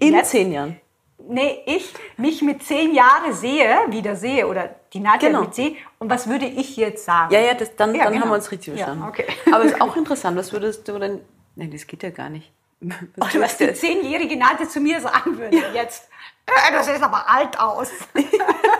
In 0.00 0.14
jetzt, 0.14 0.30
zehn 0.30 0.52
Jahren. 0.52 0.80
Nee, 1.28 1.62
ich 1.66 1.94
mich 2.16 2.42
mit 2.42 2.64
zehn 2.64 2.92
Jahren 2.94 3.32
sehe, 3.32 3.76
wieder 3.88 4.16
sehe, 4.16 4.48
oder 4.48 4.74
die 4.92 4.98
Nadja 4.98 5.28
Genau. 5.28 5.42
mit 5.42 5.54
sehe, 5.54 5.76
und 6.00 6.10
was 6.10 6.28
würde 6.28 6.46
ich 6.46 6.76
jetzt 6.76 7.04
sagen? 7.04 7.32
Ja, 7.32 7.38
ja, 7.40 7.54
das, 7.54 7.76
dann, 7.76 7.94
Ja, 7.94 8.04
dann 8.04 8.12
genau. 8.14 8.24
haben 8.24 8.30
wir 8.32 8.34
uns 8.34 8.50
richtig 8.50 8.76
Ja, 8.76 8.86
verstanden. 8.86 9.04
okay. 9.08 9.26
Aber 9.52 9.62
ist 9.62 9.80
auch 9.80 9.94
interessant, 9.96 10.36
was 10.36 10.52
würdest 10.52 10.88
du 10.88 10.98
denn. 10.98 11.20
Nein, 11.54 11.70
das 11.70 11.86
geht 11.86 12.02
ja 12.02 12.10
gar 12.10 12.28
nicht. 12.28 12.50
Oder 12.82 13.40
was 13.40 13.56
die 13.58 13.72
zehnjährige 13.72 14.36
Nadja 14.36 14.68
zu 14.68 14.80
mir 14.80 15.00
sagen 15.00 15.38
würde 15.38 15.58
jetzt. 15.74 16.08
Äh, 16.46 16.72
Das 16.72 16.86
sieht 16.86 17.00
aber 17.00 17.30
alt 17.30 17.56
aus. 17.60 17.88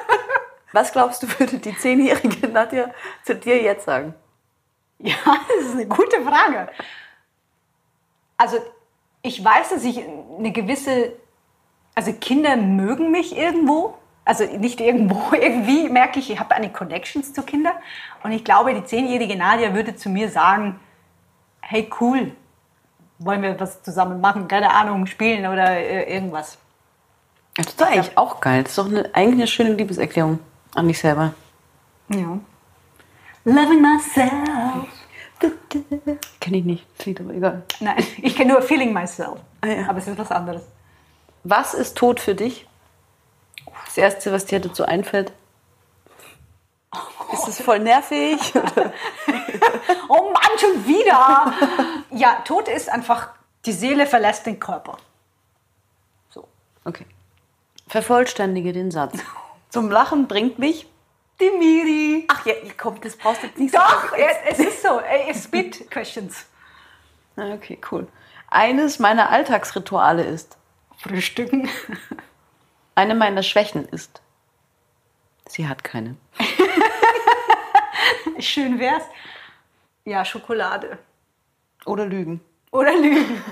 Was 0.72 0.92
glaubst 0.92 1.22
du, 1.22 1.26
würde 1.38 1.58
die 1.58 1.76
zehnjährige 1.76 2.48
Nadja 2.48 2.90
zu 3.22 3.34
dir 3.34 3.62
jetzt 3.62 3.84
sagen? 3.84 4.14
Ja, 4.98 5.16
das 5.48 5.66
ist 5.66 5.74
eine 5.74 5.86
gute 5.86 6.22
Frage. 6.22 6.68
Also, 8.36 8.58
ich 9.22 9.44
weiß, 9.44 9.70
dass 9.70 9.84
ich 9.84 10.00
eine 10.38 10.52
gewisse, 10.52 11.12
also 11.94 12.12
Kinder 12.12 12.56
mögen 12.56 13.10
mich 13.10 13.36
irgendwo. 13.36 13.94
Also 14.24 14.44
nicht 14.44 14.80
irgendwo, 14.80 15.32
irgendwie 15.32 15.88
merke 15.88 16.20
ich, 16.20 16.30
ich 16.30 16.38
habe 16.38 16.54
eine 16.54 16.70
Connections 16.70 17.32
zu 17.32 17.42
Kindern. 17.42 17.74
Und 18.22 18.32
ich 18.32 18.44
glaube, 18.44 18.74
die 18.74 18.84
zehnjährige 18.84 19.36
Nadia 19.36 19.74
würde 19.74 19.96
zu 19.96 20.08
mir 20.08 20.28
sagen, 20.30 20.80
hey 21.60 21.90
cool, 22.00 22.32
wollen 23.18 23.42
wir 23.42 23.58
was 23.58 23.82
zusammen 23.82 24.20
machen? 24.20 24.48
Keine 24.48 24.72
Ahnung, 24.72 25.06
spielen 25.06 25.46
oder 25.46 25.70
äh, 25.70 26.12
irgendwas. 26.14 26.58
Das 27.56 27.66
ist 27.66 27.80
doch 27.80 27.86
eigentlich 27.86 28.16
auch 28.16 28.40
geil. 28.40 28.62
Das 28.62 28.72
ist 28.72 28.78
doch 28.78 28.86
eine, 28.86 29.14
eigentlich 29.14 29.34
eine 29.34 29.46
schöne 29.46 29.72
Liebeserklärung 29.74 30.38
an 30.74 30.88
dich 30.88 30.98
selber. 30.98 31.34
Ja. 32.08 32.38
Loving 33.44 33.80
myself. 33.80 34.88
Kenne 36.40 36.58
ich 36.58 36.64
nicht, 36.64 36.86
das 36.96 37.06
Lied, 37.06 37.20
aber 37.20 37.34
egal. 37.34 37.62
Nein, 37.80 38.04
ich 38.18 38.36
kenne 38.36 38.52
nur 38.52 38.62
Feeling 38.62 38.92
myself. 38.92 39.40
Ah, 39.60 39.66
ja. 39.66 39.88
Aber 39.88 39.98
es 39.98 40.06
ist 40.06 40.18
was 40.18 40.30
anderes. 40.30 40.62
Was 41.44 41.74
ist 41.74 41.96
tot 41.96 42.20
für 42.20 42.34
dich? 42.34 42.68
Das 43.86 43.98
Erste, 43.98 44.32
was 44.32 44.46
dir 44.46 44.60
dazu 44.60 44.84
einfällt. 44.84 45.32
Ist 47.32 47.48
es 47.48 47.60
voll 47.60 47.80
nervig? 47.80 48.38
Oh 50.08 50.30
Mann, 50.30 50.58
schon 50.58 50.86
wieder! 50.86 51.52
ja, 52.10 52.42
Tod 52.44 52.68
ist 52.68 52.90
einfach, 52.90 53.30
die 53.64 53.72
Seele 53.72 54.06
verlässt 54.06 54.44
den 54.44 54.60
Körper. 54.60 54.98
So. 56.28 56.46
Okay. 56.84 57.06
Vervollständige 57.88 58.72
den 58.72 58.90
Satz. 58.90 59.18
Zum 59.72 59.90
Lachen 59.90 60.28
bringt 60.28 60.58
mich. 60.58 60.86
Die 61.40 61.50
Miri. 61.50 62.26
Ach 62.28 62.44
ja, 62.44 62.52
komm, 62.76 63.00
das 63.00 63.16
brauchst 63.16 63.42
du 63.42 63.46
jetzt 63.46 63.58
nicht 63.58 63.74
Doch, 63.74 64.10
so. 64.10 64.16
es, 64.16 64.36
es 64.50 64.58
ist 64.58 64.82
so. 64.82 65.00
Speed 65.34 65.90
Questions. 65.90 66.44
Okay, 67.36 67.78
cool. 67.90 68.06
Eines 68.48 68.98
meiner 68.98 69.30
Alltagsrituale 69.30 70.24
ist, 70.24 70.58
Frühstücken. 70.98 71.70
eine 72.94 73.14
meiner 73.14 73.42
Schwächen 73.42 73.88
ist, 73.88 74.20
sie 75.48 75.66
hat 75.66 75.82
keine. 75.82 76.16
Schön 78.38 78.78
wär's. 78.78 79.04
Ja, 80.04 80.26
Schokolade. 80.26 80.98
Oder 81.86 82.04
Lügen. 82.04 82.42
Oder 82.72 82.92
Lügen. 82.92 83.42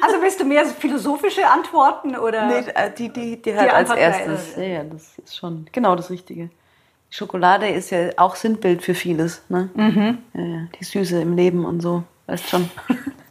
Also 0.00 0.20
willst 0.20 0.40
du 0.40 0.44
mehr 0.44 0.66
so 0.66 0.72
philosophische 0.72 1.48
Antworten 1.48 2.16
oder? 2.16 2.46
Nee, 2.46 2.70
äh, 2.74 2.90
die, 2.92 3.08
die, 3.08 3.40
die 3.40 3.56
halt 3.56 3.72
als 3.72 3.90
einfach 3.90 3.98
erstes. 3.98 4.56
Ja, 4.56 4.62
ja, 4.62 4.84
das 4.84 5.18
ist 5.18 5.36
schon 5.36 5.66
genau 5.72 5.94
das 5.94 6.10
Richtige. 6.10 6.50
Schokolade 7.10 7.68
ist 7.68 7.90
ja 7.90 8.10
auch 8.16 8.36
Sinnbild 8.36 8.82
für 8.82 8.94
vieles. 8.94 9.42
Ne? 9.48 9.70
Ja, 10.34 10.42
ja, 10.42 10.66
die 10.78 10.84
Süße 10.84 11.20
im 11.20 11.36
Leben 11.36 11.64
und 11.64 11.80
so. 11.80 12.02
Weißt 12.26 12.48
schon. 12.48 12.68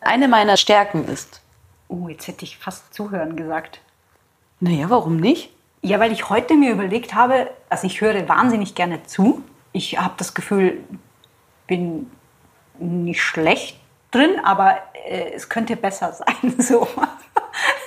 Eine 0.01 0.27
meiner 0.27 0.57
Stärken 0.57 1.05
ist. 1.07 1.41
Oh, 1.87 2.07
jetzt 2.07 2.27
hätte 2.27 2.45
ich 2.45 2.57
fast 2.57 2.93
zuhören 2.93 3.35
gesagt. 3.35 3.81
Naja, 4.59 4.89
warum 4.89 5.17
nicht? 5.17 5.51
Ja, 5.81 5.99
weil 5.99 6.11
ich 6.11 6.29
heute 6.29 6.55
mir 6.55 6.71
überlegt 6.71 7.13
habe, 7.13 7.51
also 7.69 7.85
ich 7.85 8.01
höre 8.01 8.27
wahnsinnig 8.27 8.73
gerne 8.75 9.03
zu. 9.03 9.43
Ich 9.71 9.99
habe 9.99 10.13
das 10.17 10.33
Gefühl, 10.33 10.79
bin 11.67 12.09
nicht 12.79 13.21
schlecht 13.21 13.79
drin, 14.15 14.39
aber 14.43 14.77
äh, 14.93 15.31
es 15.33 15.49
könnte 15.49 15.75
besser 15.75 16.13
sein. 16.13 16.55
So. 16.59 16.87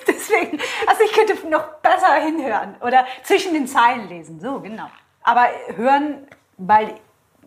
Deswegen, 0.06 0.58
also 0.86 1.02
ich 1.04 1.12
könnte 1.12 1.34
noch 1.48 1.64
besser 1.82 2.14
hinhören 2.22 2.76
oder 2.80 3.06
zwischen 3.22 3.52
den 3.54 3.66
Zeilen 3.66 4.08
lesen. 4.08 4.40
So, 4.40 4.60
genau. 4.60 4.88
Aber 5.22 5.46
hören, 5.76 6.26
weil 6.56 6.94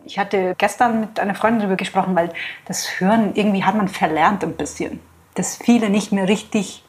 ich 0.05 0.19
hatte 0.19 0.55
gestern 0.57 0.99
mit 0.99 1.19
einer 1.19 1.35
Freundin 1.35 1.61
darüber 1.61 1.77
gesprochen, 1.77 2.15
weil 2.15 2.31
das 2.65 2.99
Hören 2.99 3.33
irgendwie 3.35 3.63
hat 3.63 3.75
man 3.75 3.87
verlernt 3.87 4.43
ein 4.43 4.55
bisschen. 4.55 4.99
Dass 5.35 5.57
viele 5.57 5.89
nicht 5.89 6.11
mehr 6.11 6.27
richtig 6.27 6.83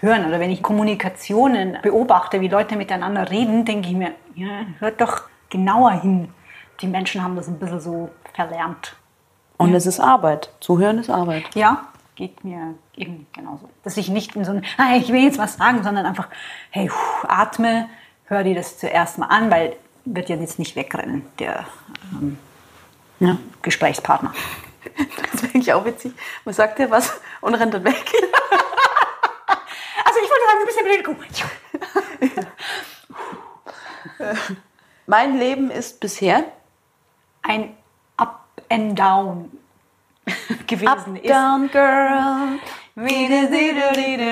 hören. 0.00 0.26
Oder 0.26 0.40
wenn 0.40 0.50
ich 0.50 0.62
Kommunikationen 0.62 1.78
beobachte, 1.82 2.40
wie 2.40 2.48
Leute 2.48 2.76
miteinander 2.76 3.30
reden, 3.30 3.64
denke 3.64 3.88
ich 3.88 3.94
mir, 3.94 4.12
ja, 4.34 4.66
hört 4.78 5.00
doch 5.00 5.22
genauer 5.50 5.92
hin. 5.92 6.32
Die 6.80 6.86
Menschen 6.86 7.22
haben 7.22 7.36
das 7.36 7.48
ein 7.48 7.58
bisschen 7.58 7.80
so 7.80 8.10
verlernt. 8.34 8.96
Und 9.58 9.74
es 9.74 9.86
ist 9.86 10.00
Arbeit. 10.00 10.50
Zuhören 10.60 10.98
ist 10.98 11.10
Arbeit. 11.10 11.44
Ja, 11.54 11.88
geht 12.14 12.44
mir 12.44 12.74
eben 12.96 13.26
genauso. 13.32 13.68
Dass 13.82 13.96
ich 13.96 14.08
nicht 14.08 14.36
in 14.36 14.44
so 14.44 14.52
ein, 14.52 14.64
ah, 14.78 14.96
ich 14.96 15.12
will 15.12 15.22
jetzt 15.22 15.38
was 15.38 15.56
sagen, 15.56 15.82
sondern 15.82 16.06
einfach, 16.06 16.28
hey, 16.70 16.90
atme, 17.26 17.88
hör 18.24 18.44
dir 18.44 18.54
das 18.54 18.78
zuerst 18.78 19.18
mal 19.18 19.26
an, 19.26 19.50
weil 19.50 19.76
wird 20.04 20.28
ja 20.28 20.36
jetzt 20.36 20.58
nicht 20.58 20.76
wegrennen, 20.76 21.26
der 21.38 21.66
ähm, 22.12 22.38
Ja. 23.20 23.36
Gesprächspartner. 23.62 24.32
Das 25.32 25.42
wäre 25.42 25.54
eigentlich 25.54 25.72
auch 25.72 25.84
witzig. 25.84 26.12
Man 26.44 26.54
sagt 26.54 26.78
ja 26.78 26.90
was 26.90 27.20
und 27.40 27.54
rennt 27.54 27.74
dann 27.74 27.84
weg. 27.84 27.94
Also 30.04 30.20
ich 30.20 30.30
wollte 30.30 30.44
sagen, 30.46 30.60
du 30.60 30.66
bist 30.66 30.78
ja 30.78 30.84
Politikum. 30.84 31.16
Mein 35.06 35.38
Leben 35.38 35.70
ist 35.70 36.00
bisher 36.00 36.44
Ein 37.42 37.76
and 38.68 38.98
Down 38.98 39.50
gewesen 40.66 40.88
Up, 40.88 41.16
ist. 41.16 41.30
down, 41.30 41.70
girl. 41.70 42.58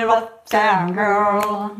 Up, 0.09 0.49
down, 0.49 0.93
girl. 0.93 1.71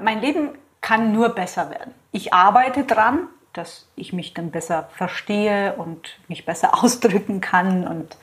Mein 0.00 0.20
Leben 0.20 0.50
kann 0.80 1.12
nur 1.12 1.30
besser 1.30 1.70
werden. 1.70 1.94
Ich 2.12 2.32
arbeite 2.32 2.84
dran, 2.84 3.28
dass 3.52 3.86
ich 3.96 4.12
mich 4.12 4.34
dann 4.34 4.50
besser 4.50 4.88
verstehe 4.94 5.74
und 5.74 6.18
mich 6.28 6.44
besser 6.44 6.74
ausdrücken 6.82 7.40
kann 7.40 7.86
und 7.86 8.16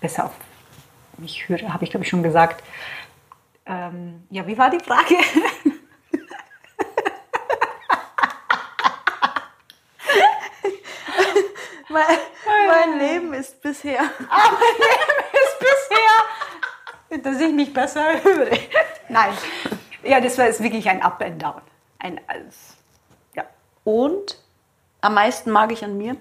besser 0.00 0.26
auf 0.26 0.32
mich 1.18 1.48
höre, 1.48 1.72
habe 1.72 1.84
ich 1.84 1.90
glaube 1.90 2.04
ich 2.04 2.10
schon 2.10 2.22
gesagt. 2.22 2.64
Ähm, 3.66 4.24
ja, 4.30 4.46
wie 4.46 4.58
war 4.58 4.70
die 4.70 4.80
Frage? 4.80 5.14
Mein, 13.34 13.40
mein 13.40 13.40
Leben 13.40 13.40
ist 13.40 13.60
bisher. 13.62 14.00
Ist 15.32 15.58
bisher, 17.10 17.22
dass 17.22 17.40
ich 17.40 17.52
mich 17.52 17.72
besser 17.72 18.22
höre. 18.22 18.50
Nein. 19.08 19.32
Ja, 20.02 20.20
das 20.20 20.38
war 20.38 20.46
jetzt 20.46 20.62
wirklich 20.62 20.88
ein 20.88 21.02
Up 21.02 21.22
and 21.22 21.42
Down. 21.42 21.60
Ein, 21.98 22.20
als, 22.26 22.76
ja, 23.34 23.44
Und 23.84 24.38
am 25.00 25.14
meisten 25.14 25.50
mag 25.50 25.72
ich 25.72 25.84
an 25.84 25.96
mir. 25.96 26.16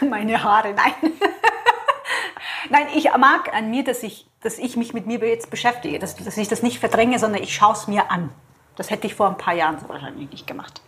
meine 0.00 0.42
Haare, 0.42 0.74
nein. 0.74 0.94
Nein, 2.68 2.88
ich 2.94 3.10
mag 3.16 3.52
an 3.54 3.70
mir, 3.70 3.82
dass 3.82 4.02
ich, 4.02 4.28
dass 4.42 4.58
ich 4.58 4.76
mich 4.76 4.92
mit 4.92 5.06
mir 5.06 5.18
jetzt 5.26 5.50
beschäftige, 5.50 5.98
dass, 5.98 6.14
dass 6.16 6.36
ich 6.36 6.46
das 6.46 6.62
nicht 6.62 6.78
verdränge, 6.78 7.18
sondern 7.18 7.42
ich 7.42 7.54
schaue 7.54 7.72
es 7.72 7.88
mir 7.88 8.10
an. 8.10 8.30
Das 8.76 8.90
hätte 8.90 9.06
ich 9.06 9.14
vor 9.14 9.28
ein 9.28 9.38
paar 9.38 9.54
Jahren 9.54 9.80
so 9.80 9.88
wahrscheinlich 9.88 10.30
nicht 10.30 10.46
gemacht. 10.46 10.80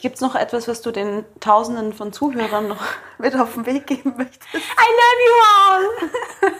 Gibt 0.00 0.16
es 0.16 0.20
noch 0.20 0.34
etwas, 0.34 0.68
was 0.68 0.82
du 0.82 0.90
den 0.90 1.24
Tausenden 1.40 1.92
von 1.92 2.12
Zuhörern 2.12 2.68
noch 2.68 2.82
mit 3.18 3.34
auf 3.34 3.54
den 3.54 3.66
Weg 3.66 3.86
geben 3.86 4.14
möchtest? 4.16 4.42
I 4.54 4.58
love 4.58 5.20
you 5.26 5.34
all! 5.52 6.52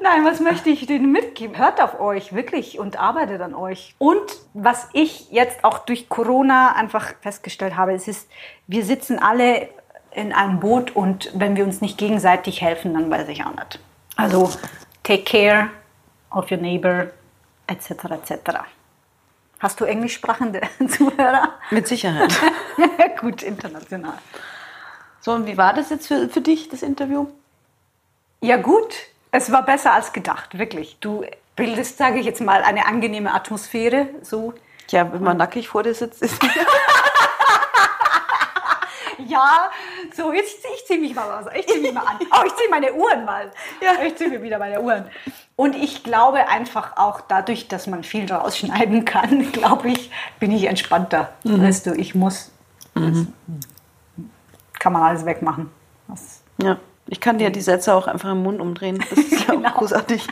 Nein, 0.00 0.24
was 0.24 0.40
möchte 0.40 0.70
ich 0.70 0.86
denen 0.86 1.12
mitgeben? 1.12 1.56
Hört 1.56 1.80
auf 1.80 2.00
euch, 2.00 2.34
wirklich, 2.34 2.78
und 2.78 2.98
arbeitet 2.98 3.40
an 3.40 3.54
euch. 3.54 3.94
Und 3.98 4.20
was 4.52 4.88
ich 4.92 5.30
jetzt 5.30 5.64
auch 5.64 5.78
durch 5.78 6.08
Corona 6.08 6.72
einfach 6.74 7.14
festgestellt 7.20 7.76
habe, 7.76 7.92
es 7.92 8.08
ist, 8.08 8.28
wir 8.66 8.84
sitzen 8.84 9.18
alle 9.18 9.68
in 10.12 10.32
einem 10.32 10.60
Boot 10.60 10.94
und 10.94 11.30
wenn 11.34 11.56
wir 11.56 11.64
uns 11.64 11.80
nicht 11.80 11.98
gegenseitig 11.98 12.60
helfen, 12.60 12.94
dann 12.94 13.10
weiß 13.10 13.28
ich 13.28 13.44
auch 13.44 13.54
nicht. 13.54 13.80
Also, 14.16 14.50
take 15.02 15.24
care 15.24 15.70
of 16.30 16.50
your 16.50 16.58
neighbor, 16.58 17.08
etc., 17.66 17.90
etc. 18.10 18.60
Hast 19.64 19.80
du 19.80 19.86
englischsprachende 19.86 20.60
Zuhörer? 20.88 21.54
Mit 21.70 21.88
Sicherheit. 21.88 22.38
Gut, 23.18 23.42
international. 23.42 24.18
So, 25.22 25.32
und 25.32 25.46
wie 25.46 25.56
war 25.56 25.72
das 25.72 25.88
jetzt 25.88 26.06
für, 26.06 26.28
für 26.28 26.42
dich, 26.42 26.68
das 26.68 26.82
Interview? 26.82 27.28
Ja 28.42 28.58
gut, 28.58 28.94
es 29.30 29.50
war 29.50 29.64
besser 29.64 29.94
als 29.94 30.12
gedacht, 30.12 30.58
wirklich. 30.58 30.98
Du 31.00 31.24
bildest, 31.56 31.96
sage 31.96 32.18
ich 32.18 32.26
jetzt 32.26 32.42
mal, 32.42 32.62
eine 32.62 32.84
angenehme 32.84 33.32
Atmosphäre. 33.32 34.10
So. 34.20 34.52
Ja, 34.90 35.10
wenn 35.10 35.22
man 35.22 35.38
nackig 35.38 35.66
vor 35.68 35.82
dir 35.82 35.94
sitzt, 35.94 36.20
ist 36.20 36.36
Ja, 39.26 39.70
so 40.14 40.30
jetzt 40.34 40.62
ich 40.74 40.84
ziehe 40.84 41.00
mich 41.00 41.14
mal 41.14 41.40
aus. 41.40 41.46
Ich 41.54 41.66
ziehe 41.66 41.80
mich 41.80 41.94
mal 41.94 42.02
an. 42.02 42.18
Oh, 42.20 42.42
ich 42.44 42.54
ziehe 42.56 42.68
meine 42.68 42.92
Uhren 42.92 43.24
mal. 43.24 43.50
Ja. 43.80 44.02
Ich 44.02 44.14
ziehe 44.16 44.28
mir 44.28 44.42
wieder 44.42 44.58
meine 44.58 44.78
Uhren. 44.78 45.10
Und 45.56 45.76
ich 45.76 46.02
glaube 46.02 46.48
einfach 46.48 46.96
auch 46.96 47.20
dadurch, 47.20 47.68
dass 47.68 47.86
man 47.86 48.02
viel 48.02 48.30
rausschneiden 48.30 49.04
kann, 49.04 49.52
glaube 49.52 49.90
ich, 49.90 50.10
bin 50.40 50.50
ich 50.50 50.64
entspannter. 50.64 51.32
Mhm. 51.44 51.62
Weißt 51.62 51.86
du, 51.86 51.92
ich 51.92 52.14
muss, 52.14 52.50
mhm. 52.94 53.32
kann 54.78 54.92
man 54.92 55.02
alles 55.02 55.24
wegmachen. 55.24 55.70
Das 56.08 56.42
ja, 56.60 56.78
ich 57.06 57.20
kann 57.20 57.38
dir 57.38 57.50
die 57.50 57.60
Sätze 57.60 57.94
auch 57.94 58.08
einfach 58.08 58.32
im 58.32 58.42
Mund 58.42 58.60
umdrehen. 58.60 58.98
Das 58.98 59.12
ist 59.18 59.30
ja 59.48 59.54
genau. 59.54 59.68
auch 59.68 59.74
großartig. 59.74 60.26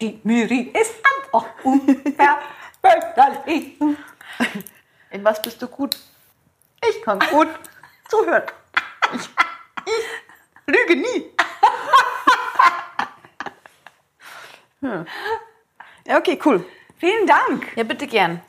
Die 0.00 0.20
Miri 0.24 0.72
ist 0.74 0.94
einfach 1.24 1.46
unverböterlich. 1.62 3.80
In 5.10 5.24
was 5.24 5.40
bist 5.40 5.62
du 5.62 5.68
gut? 5.68 5.96
Ich 6.88 7.00
kann 7.02 7.18
gut 7.30 7.48
zuhören. 8.08 8.42
Ich, 9.14 9.28
ich 9.86 10.04
lüge 10.66 10.96
nie. 10.96 11.37
Hm. 14.80 15.06
Ja, 16.06 16.18
okay, 16.18 16.38
cool. 16.44 16.64
Vielen 16.98 17.26
Dank. 17.26 17.76
Ja, 17.76 17.84
bitte 17.84 18.06
gern. 18.06 18.40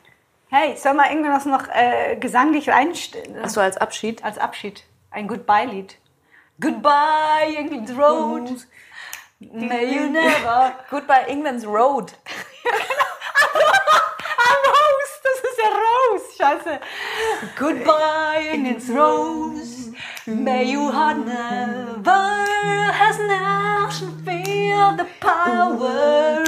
Hey, 0.48 0.76
soll 0.76 0.94
mal 0.94 1.10
irgendwas 1.10 1.44
noch 1.44 1.68
äh, 1.68 2.16
gesanglich 2.16 2.68
reinstellen? 2.68 3.38
Achso, 3.42 3.60
als 3.60 3.76
Abschied? 3.76 4.24
Als 4.24 4.38
Abschied. 4.38 4.84
Ein 5.10 5.28
Goodbye-Lied. 5.28 5.96
Goodbye, 6.60 7.54
England's 7.56 7.96
Road. 7.96 8.66
May 9.38 9.94
you 9.94 10.10
never. 10.10 10.74
Goodbye, 10.90 11.24
England's 11.28 11.64
Road. 11.64 12.12
Rose, 14.66 15.20
das 15.22 15.40
ist 15.50 15.58
ja 15.58 15.70
Rose. 15.70 16.24
Scheiße. 16.36 16.80
Goodbye, 17.58 18.48
England's 18.52 18.90
Rose. 18.90 19.94
May 20.26 20.64
you 20.64 20.92
heart 20.92 21.24
never 21.24 22.44
has 22.92 23.18
an 23.18 23.30
feel 24.70 24.96
the 24.96 25.06
power 25.20 26.44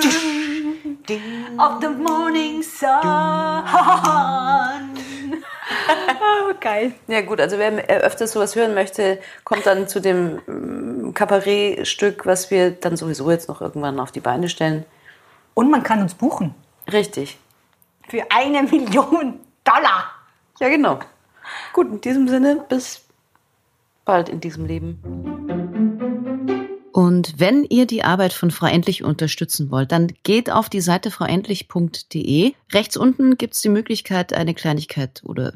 of 1.59 1.81
the 1.81 1.89
morning 1.89 2.63
sun. 2.63 2.91
oh, 6.21 6.55
geil. 6.61 6.93
Ja 7.09 7.23
gut, 7.23 7.41
also 7.41 7.59
wer 7.59 7.73
öfters 7.89 8.33
sowas 8.33 8.55
hören 8.55 8.75
möchte, 8.75 9.19
kommt 9.45 9.67
dann 9.67 9.89
zu 9.89 10.01
dem 10.01 10.41
mm, 10.47 11.15
Kabarettstück, 11.15 12.27
was 12.27 12.51
wir 12.51 12.71
dann 12.71 12.97
sowieso 12.97 13.31
jetzt 13.31 13.49
noch 13.49 13.61
irgendwann 13.61 13.99
auf 13.99 14.13
die 14.13 14.21
Beine 14.21 14.49
stellen. 14.49 14.85
Und 15.55 15.71
man 15.71 15.83
kann 15.83 16.01
uns 16.01 16.15
buchen. 16.15 16.55
Richtig. 16.93 17.39
Für 18.09 18.25
eine 18.31 18.63
Million 18.71 19.41
Dollar. 19.65 20.13
Ja, 20.61 20.69
genau. 20.69 21.01
Gut, 21.73 21.89
in 21.89 22.01
diesem 22.01 22.29
Sinne, 22.29 22.65
bis 22.69 23.05
bald 24.05 24.29
in 24.29 24.41
diesem 24.41 24.67
Leben. 24.67 25.52
Und 26.93 27.35
wenn 27.39 27.65
ihr 27.65 27.87
die 27.87 28.05
Arbeit 28.05 28.35
von 28.35 28.51
Frau 28.51 28.67
Endlich 28.67 29.03
unterstützen 29.03 29.71
wollt, 29.71 29.93
dann 29.93 30.13
geht 30.25 30.51
auf 30.51 30.69
die 30.69 30.83
Seite 30.83 31.11
frauendlich.de. 31.11 32.53
Rechts 32.71 32.97
unten 32.99 33.39
gibt 33.39 33.55
es 33.55 33.63
die 33.63 33.71
Möglichkeit, 33.71 34.35
eine 34.35 34.53
Kleinigkeit 34.53 35.23
oder 35.25 35.55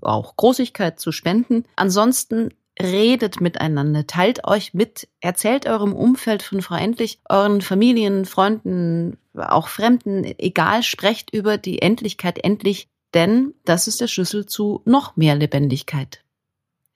auch 0.00 0.36
Großigkeit 0.36 0.98
zu 0.98 1.12
spenden. 1.12 1.64
Ansonsten 1.76 2.54
redet 2.80 3.42
miteinander, 3.42 4.06
teilt 4.06 4.46
euch 4.46 4.72
mit, 4.72 5.06
erzählt 5.20 5.66
eurem 5.66 5.92
Umfeld 5.94 6.42
von 6.42 6.62
Frau 6.62 6.76
Endlich, 6.76 7.18
euren 7.28 7.60
Familien, 7.60 8.24
Freunden, 8.24 9.18
auch 9.34 9.68
Fremden, 9.68 10.24
egal, 10.38 10.82
sprecht 10.82 11.34
über 11.34 11.58
die 11.58 11.82
Endlichkeit 11.82 12.42
endlich, 12.42 12.88
denn 13.12 13.52
das 13.66 13.86
ist 13.86 14.00
der 14.00 14.08
Schlüssel 14.08 14.46
zu 14.46 14.80
noch 14.86 15.16
mehr 15.16 15.34
Lebendigkeit. 15.34 16.24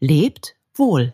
Lebt 0.00 0.56
wohl. 0.74 1.12